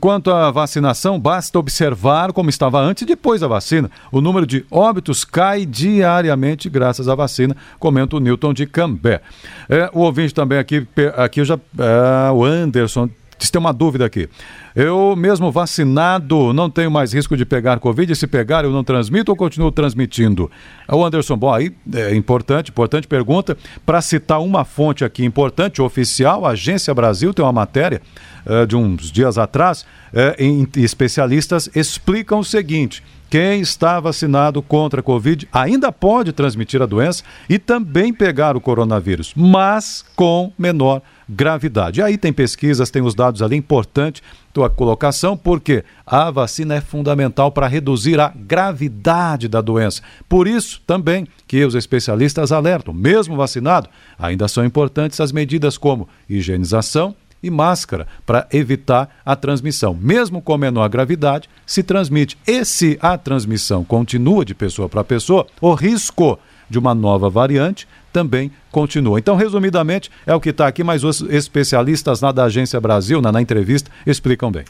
quanto 0.00 0.32
à 0.32 0.50
vacinação, 0.50 1.18
basta 1.18 1.56
observar 1.56 2.32
como 2.32 2.50
estava 2.50 2.80
antes 2.80 3.02
e 3.02 3.06
depois 3.06 3.40
da 3.40 3.46
vacina. 3.46 3.88
O 4.10 4.20
número 4.20 4.44
de 4.44 4.66
óbitos 4.68 5.24
cai 5.24 5.64
diariamente 5.64 6.68
graças 6.68 7.08
à 7.08 7.14
vacina, 7.14 7.56
comenta 7.78 8.16
o 8.16 8.20
Newton 8.20 8.52
de 8.52 8.66
Cambé. 8.66 9.20
É, 9.68 9.88
o 9.92 10.00
ouvinte 10.00 10.34
também 10.34 10.58
aqui, 10.58 10.86
aqui 11.16 11.44
já. 11.44 11.54
é, 11.54 12.32
o 12.32 12.44
Anderson 12.44 13.08
diz 13.40 13.50
tem 13.50 13.58
uma 13.58 13.72
dúvida 13.72 14.04
aqui. 14.04 14.28
Eu, 14.76 15.16
mesmo 15.16 15.50
vacinado, 15.50 16.52
não 16.52 16.70
tenho 16.70 16.90
mais 16.90 17.12
risco 17.12 17.36
de 17.36 17.44
pegar 17.44 17.80
Covid. 17.80 18.14
Se 18.14 18.26
pegar, 18.26 18.64
eu 18.64 18.70
não 18.70 18.84
transmito 18.84 19.32
ou 19.32 19.36
continuo 19.36 19.72
transmitindo? 19.72 20.50
O 20.88 21.04
Anderson, 21.04 21.36
bom, 21.36 21.52
aí 21.52 21.74
é 21.92 22.14
importante, 22.14 22.70
importante 22.70 23.08
pergunta. 23.08 23.56
Para 23.84 24.00
citar 24.00 24.40
uma 24.40 24.64
fonte 24.64 25.04
aqui 25.04 25.24
importante, 25.24 25.82
oficial, 25.82 26.46
a 26.46 26.50
Agência 26.50 26.94
Brasil 26.94 27.34
tem 27.34 27.44
uma 27.44 27.52
matéria 27.52 28.00
eh, 28.46 28.66
de 28.66 28.76
uns 28.76 29.10
dias 29.10 29.38
atrás, 29.38 29.84
eh, 30.12 30.36
em, 30.38 30.68
especialistas 30.76 31.68
explicam 31.74 32.40
o 32.40 32.44
seguinte. 32.44 33.02
Quem 33.28 33.60
está 33.60 34.00
vacinado 34.00 34.60
contra 34.60 35.00
a 35.00 35.02
Covid 35.04 35.48
ainda 35.52 35.92
pode 35.92 36.32
transmitir 36.32 36.82
a 36.82 36.86
doença 36.86 37.22
e 37.48 37.60
também 37.60 38.12
pegar 38.12 38.56
o 38.56 38.60
coronavírus, 38.60 39.32
mas 39.36 40.04
com 40.16 40.52
menor 40.58 41.00
gravidade. 41.30 42.02
Aí 42.02 42.18
tem 42.18 42.32
pesquisas, 42.32 42.90
tem 42.90 43.02
os 43.02 43.14
dados 43.14 43.40
ali, 43.40 43.56
importante 43.56 44.22
tua 44.52 44.68
colocação, 44.68 45.36
porque 45.36 45.84
a 46.04 46.28
vacina 46.28 46.74
é 46.74 46.80
fundamental 46.80 47.52
para 47.52 47.68
reduzir 47.68 48.18
a 48.18 48.28
gravidade 48.34 49.46
da 49.46 49.60
doença. 49.60 50.02
Por 50.28 50.48
isso, 50.48 50.82
também, 50.84 51.26
que 51.46 51.64
os 51.64 51.76
especialistas 51.76 52.50
alertam, 52.50 52.92
mesmo 52.92 53.36
vacinado, 53.36 53.88
ainda 54.18 54.48
são 54.48 54.64
importantes 54.64 55.20
as 55.20 55.30
medidas 55.30 55.78
como 55.78 56.08
higienização, 56.28 57.14
e 57.42 57.50
máscara 57.50 58.06
para 58.26 58.46
evitar 58.52 59.08
a 59.24 59.34
transmissão. 59.34 59.96
Mesmo 59.98 60.42
com 60.42 60.58
menor 60.58 60.88
gravidade, 60.88 61.48
se 61.64 61.82
transmite. 61.82 62.36
E 62.46 62.64
se 62.64 62.98
a 63.00 63.16
transmissão 63.16 63.82
continua 63.82 64.44
de 64.44 64.54
pessoa 64.54 64.90
para 64.90 65.02
pessoa, 65.02 65.46
o 65.60 65.72
risco 65.72 66.38
de 66.68 66.78
uma 66.78 66.94
nova 66.94 67.28
variante 67.28 67.88
também 68.12 68.50
continua. 68.70 69.18
Então, 69.18 69.36
resumidamente, 69.36 70.10
é 70.26 70.34
o 70.34 70.40
que 70.40 70.50
está 70.50 70.66
aqui, 70.66 70.82
mas 70.84 71.04
os 71.04 71.20
especialistas 71.22 72.20
lá 72.20 72.32
da 72.32 72.44
Agência 72.44 72.80
Brasil, 72.80 73.20
na, 73.20 73.32
na 73.32 73.40
entrevista, 73.40 73.90
explicam 74.06 74.50
bem. 74.50 74.64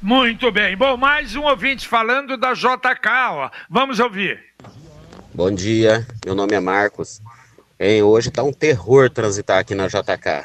Muito 0.00 0.52
bem. 0.52 0.76
Bom, 0.76 0.96
mais 0.96 1.34
um 1.34 1.44
ouvinte 1.44 1.88
falando 1.88 2.36
da 2.36 2.52
JK, 2.52 3.08
ó. 3.30 3.50
Vamos 3.70 3.98
ouvir. 3.98 4.38
Bom 5.32 5.50
dia, 5.50 6.06
meu 6.24 6.34
nome 6.34 6.54
é 6.54 6.60
Marcos. 6.60 7.20
Hein, 7.80 8.02
hoje 8.02 8.30
tá 8.30 8.42
um 8.42 8.52
terror 8.52 9.10
transitar 9.10 9.58
aqui 9.58 9.74
na 9.74 9.88
JK. 9.88 10.44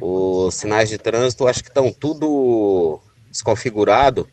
Os 0.00 0.54
sinais 0.54 0.88
de 0.88 0.98
trânsito 0.98 1.46
acho 1.46 1.62
que 1.62 1.68
estão 1.68 1.92
tudo 1.92 3.00
desconfigurado. 3.30 4.28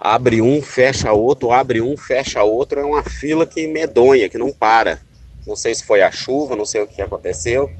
Abre 0.00 0.42
um, 0.42 0.60
fecha 0.60 1.12
outro, 1.12 1.50
abre 1.50 1.80
um, 1.80 1.96
fecha 1.96 2.42
outro. 2.42 2.78
É 2.78 2.84
uma 2.84 3.02
fila 3.02 3.46
que 3.46 3.66
medonha, 3.66 4.28
que 4.28 4.38
não 4.38 4.52
para. 4.52 5.00
Não 5.46 5.56
sei 5.56 5.74
se 5.74 5.84
foi 5.84 6.02
a 6.02 6.10
chuva, 6.10 6.56
não 6.56 6.64
sei 6.66 6.80
o 6.82 6.86
que 6.86 7.00
aconteceu, 7.00 7.70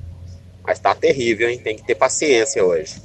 mas 0.64 0.78
tá 0.78 0.94
terrível, 0.94 1.48
hein? 1.48 1.58
Tem 1.58 1.76
que 1.76 1.84
ter 1.84 1.94
paciência 1.94 2.64
hoje. 2.64 3.04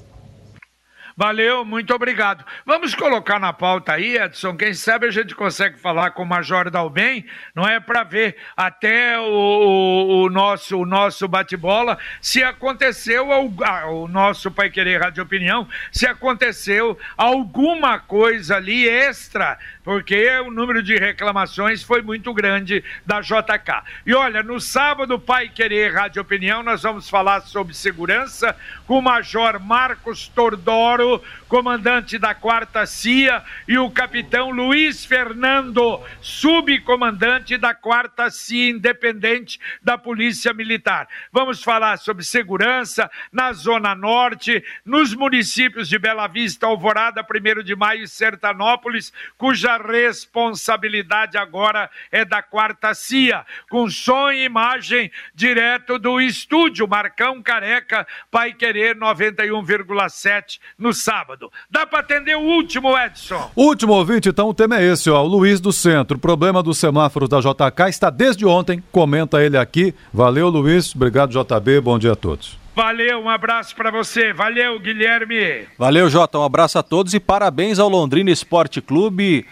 Valeu, 1.18 1.66
muito 1.66 1.94
obrigado. 1.94 2.44
Vamos 2.66 2.96
colocar 2.96 3.38
na 3.38 3.52
pauta 3.52 3.92
aí, 3.94 4.18
Edson. 4.18 4.56
Quem 4.56 4.74
sabe 4.74 5.06
a 5.06 5.12
gente 5.12 5.36
consegue 5.36 5.78
falar 5.78 6.12
com 6.12 6.24
o 6.24 6.26
Major 6.26 6.72
Dalben, 6.72 7.26
não 7.54 7.68
é 7.68 7.80
para 7.82 8.04
ver 8.04 8.38
até 8.56 9.20
o, 9.20 10.24
o- 10.24 10.30
nosso 10.30 10.78
o 10.80 10.86
nosso 10.86 11.28
bate-bola 11.28 11.98
se 12.22 12.42
aconteceu 12.42 13.28
ah, 13.64 13.88
o 13.92 14.08
nosso 14.08 14.50
Pai 14.50 14.70
Querer 14.72 15.02
Rádio 15.02 15.22
Opinião, 15.24 15.68
se 15.92 16.08
aconteceu 16.08 16.98
alguma 17.18 18.00
coisa 18.00 18.56
ali 18.56 18.88
extra, 18.88 19.60
porque 19.84 20.30
o 20.40 20.52
número 20.52 20.82
de 20.84 20.96
reclamações 20.96 21.84
foi 21.84 22.02
muito 22.02 22.34
grande 22.34 22.84
da 23.06 23.22
JK. 23.22 23.84
E 24.06 24.14
olha, 24.14 24.44
no 24.44 24.60
sábado 24.60 25.20
Pai 25.20 25.50
Querer 25.50 25.94
Rádio 25.94 26.22
Opinião 26.22 26.64
nós 26.64 26.84
vamos 26.84 27.10
falar 27.10 27.42
sobre 27.42 27.74
segurança 27.74 28.56
com 28.86 29.00
o 29.00 29.02
Major 29.02 29.60
Marcos 29.60 30.28
Tordoro, 30.28 31.22
comandante 31.52 32.18
da 32.18 32.34
quarta 32.34 32.86
CIA, 32.86 33.44
e 33.68 33.78
o 33.78 33.92
capitão 33.92 34.52
Luiz 34.52 35.04
Fernando, 35.04 36.02
subcomandante 36.22 37.58
da 37.58 37.76
quarta 37.76 38.30
CIA 38.30 38.70
independente 38.70 39.60
da 39.82 39.98
Polícia 39.98 40.54
Militar. 40.54 41.10
Vamos 41.30 41.62
falar 41.62 41.98
sobre 41.98 42.24
segurança 42.24 43.12
na 43.34 43.52
Zona 43.52 43.94
Norte, 43.94 44.64
nos 44.86 45.14
municípios 45.14 45.90
de 45.90 46.00
Bela 46.00 46.26
Vista, 46.26 46.68
Alvorada, 46.68 47.22
1 47.22 47.64
de 47.64 47.76
Maio 47.76 48.04
e 48.04 48.08
Sertanópolis, 48.08 49.12
cuja 49.38 49.76
responsabilidade 49.76 51.38
agora 51.38 51.92
é 52.10 52.24
da 52.24 52.42
quarta 52.42 52.94
CIA, 52.94 53.46
com 53.70 53.90
som 53.90 54.32
e 54.32 54.46
imagem 54.46 55.12
direto 55.36 56.00
do 56.00 56.22
estúdio 56.22 56.88
Marcão 56.88 57.44
Careca, 57.44 58.08
Pai 58.32 58.54
Querer 58.54 58.96
91,7 58.96 60.58
no 60.78 60.94
sábado. 60.94 61.41
Dá 61.70 61.86
para 61.86 62.00
atender 62.00 62.36
o 62.36 62.42
último, 62.42 62.98
Edson? 62.98 63.52
Último 63.56 63.94
ouvinte, 63.94 64.30
então, 64.30 64.50
o 64.50 64.54
tema 64.54 64.80
é 64.80 64.84
esse, 64.84 65.10
ó, 65.10 65.24
o 65.24 65.28
Luiz 65.28 65.60
do 65.60 65.72
Centro. 65.72 66.18
O 66.18 66.20
problema 66.20 66.62
dos 66.62 66.78
semáforos 66.78 67.30
da 67.30 67.40
JK 67.40 67.90
está 67.90 68.10
desde 68.10 68.46
ontem, 68.46 68.84
comenta 68.92 69.42
ele 69.42 69.58
aqui. 69.58 69.94
Valeu, 70.14 70.50
Luiz. 70.50 70.96
Obrigado, 70.96 71.32
JB. 71.32 71.82
Bom 71.82 71.98
dia 71.98 72.14
a 72.14 72.16
todos. 72.16 72.60
Valeu, 72.76 73.20
um 73.20 73.30
abraço 73.30 73.76
para 73.76 73.92
você. 73.92 74.32
Valeu, 74.32 74.80
Guilherme. 74.80 75.68
Valeu, 75.78 76.10
Jota. 76.10 76.40
Um 76.40 76.44
abraço 76.44 76.80
a 76.80 76.84
todos 76.84 77.14
e 77.14 77.20
parabéns 77.20 77.80
ao 77.80 77.90
Londrina 77.90 78.32
Esporte 78.32 78.82
Clube, 78.82 79.46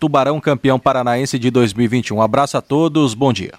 Tubarão 0.00 0.40
campeão 0.40 0.78
paranaense 0.78 1.38
de 1.38 1.50
2021. 1.50 2.16
Um 2.16 2.22
abraço 2.22 2.56
a 2.56 2.60
todos, 2.60 3.14
bom 3.14 3.32
dia. 3.32 3.52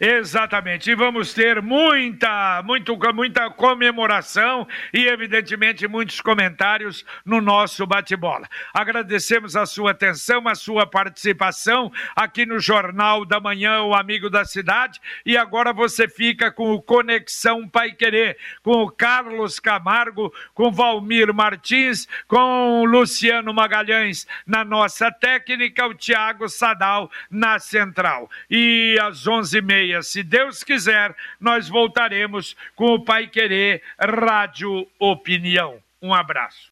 Exatamente. 0.00 0.90
E 0.90 0.94
vamos 0.94 1.34
ter 1.34 1.60
muita, 1.60 2.62
muito, 2.64 2.98
muita 3.12 3.50
comemoração 3.50 4.66
e, 4.94 5.06
evidentemente, 5.06 5.86
muitos 5.86 6.22
comentários 6.22 7.04
no 7.22 7.38
nosso 7.42 7.86
bate-bola. 7.86 8.48
Agradecemos 8.72 9.56
a 9.56 9.66
sua 9.66 9.90
atenção, 9.90 10.48
a 10.48 10.54
sua 10.54 10.86
participação 10.86 11.92
aqui 12.16 12.46
no 12.46 12.58
Jornal 12.58 13.26
da 13.26 13.38
Manhã, 13.38 13.82
o 13.82 13.94
Amigo 13.94 14.30
da 14.30 14.42
Cidade. 14.46 14.98
E 15.26 15.36
agora 15.36 15.70
você 15.70 16.08
fica 16.08 16.50
com 16.50 16.72
o 16.72 16.80
Conexão 16.80 17.68
Pai 17.68 17.92
Querer, 17.92 18.38
com 18.62 18.84
o 18.84 18.90
Carlos 18.90 19.60
Camargo, 19.60 20.32
com 20.54 20.72
Valmir 20.72 21.34
Martins, 21.34 22.08
com 22.26 22.86
Luciano 22.86 23.52
Magalhães 23.52 24.26
na 24.46 24.64
nossa 24.64 25.12
técnica, 25.12 25.86
o 25.86 25.92
Tiago 25.92 26.48
Sadal 26.48 27.10
na 27.30 27.58
central. 27.58 28.30
E 28.50 28.96
às 28.98 29.26
11h30 29.26 29.89
se 30.02 30.22
Deus 30.22 30.62
quiser, 30.62 31.14
nós 31.40 31.68
voltaremos 31.68 32.56
com 32.74 32.94
o 32.94 33.04
Pai 33.04 33.26
Querer 33.26 33.82
Rádio 33.98 34.86
Opinião. 34.98 35.76
Um 36.02 36.14
abraço. 36.14 36.70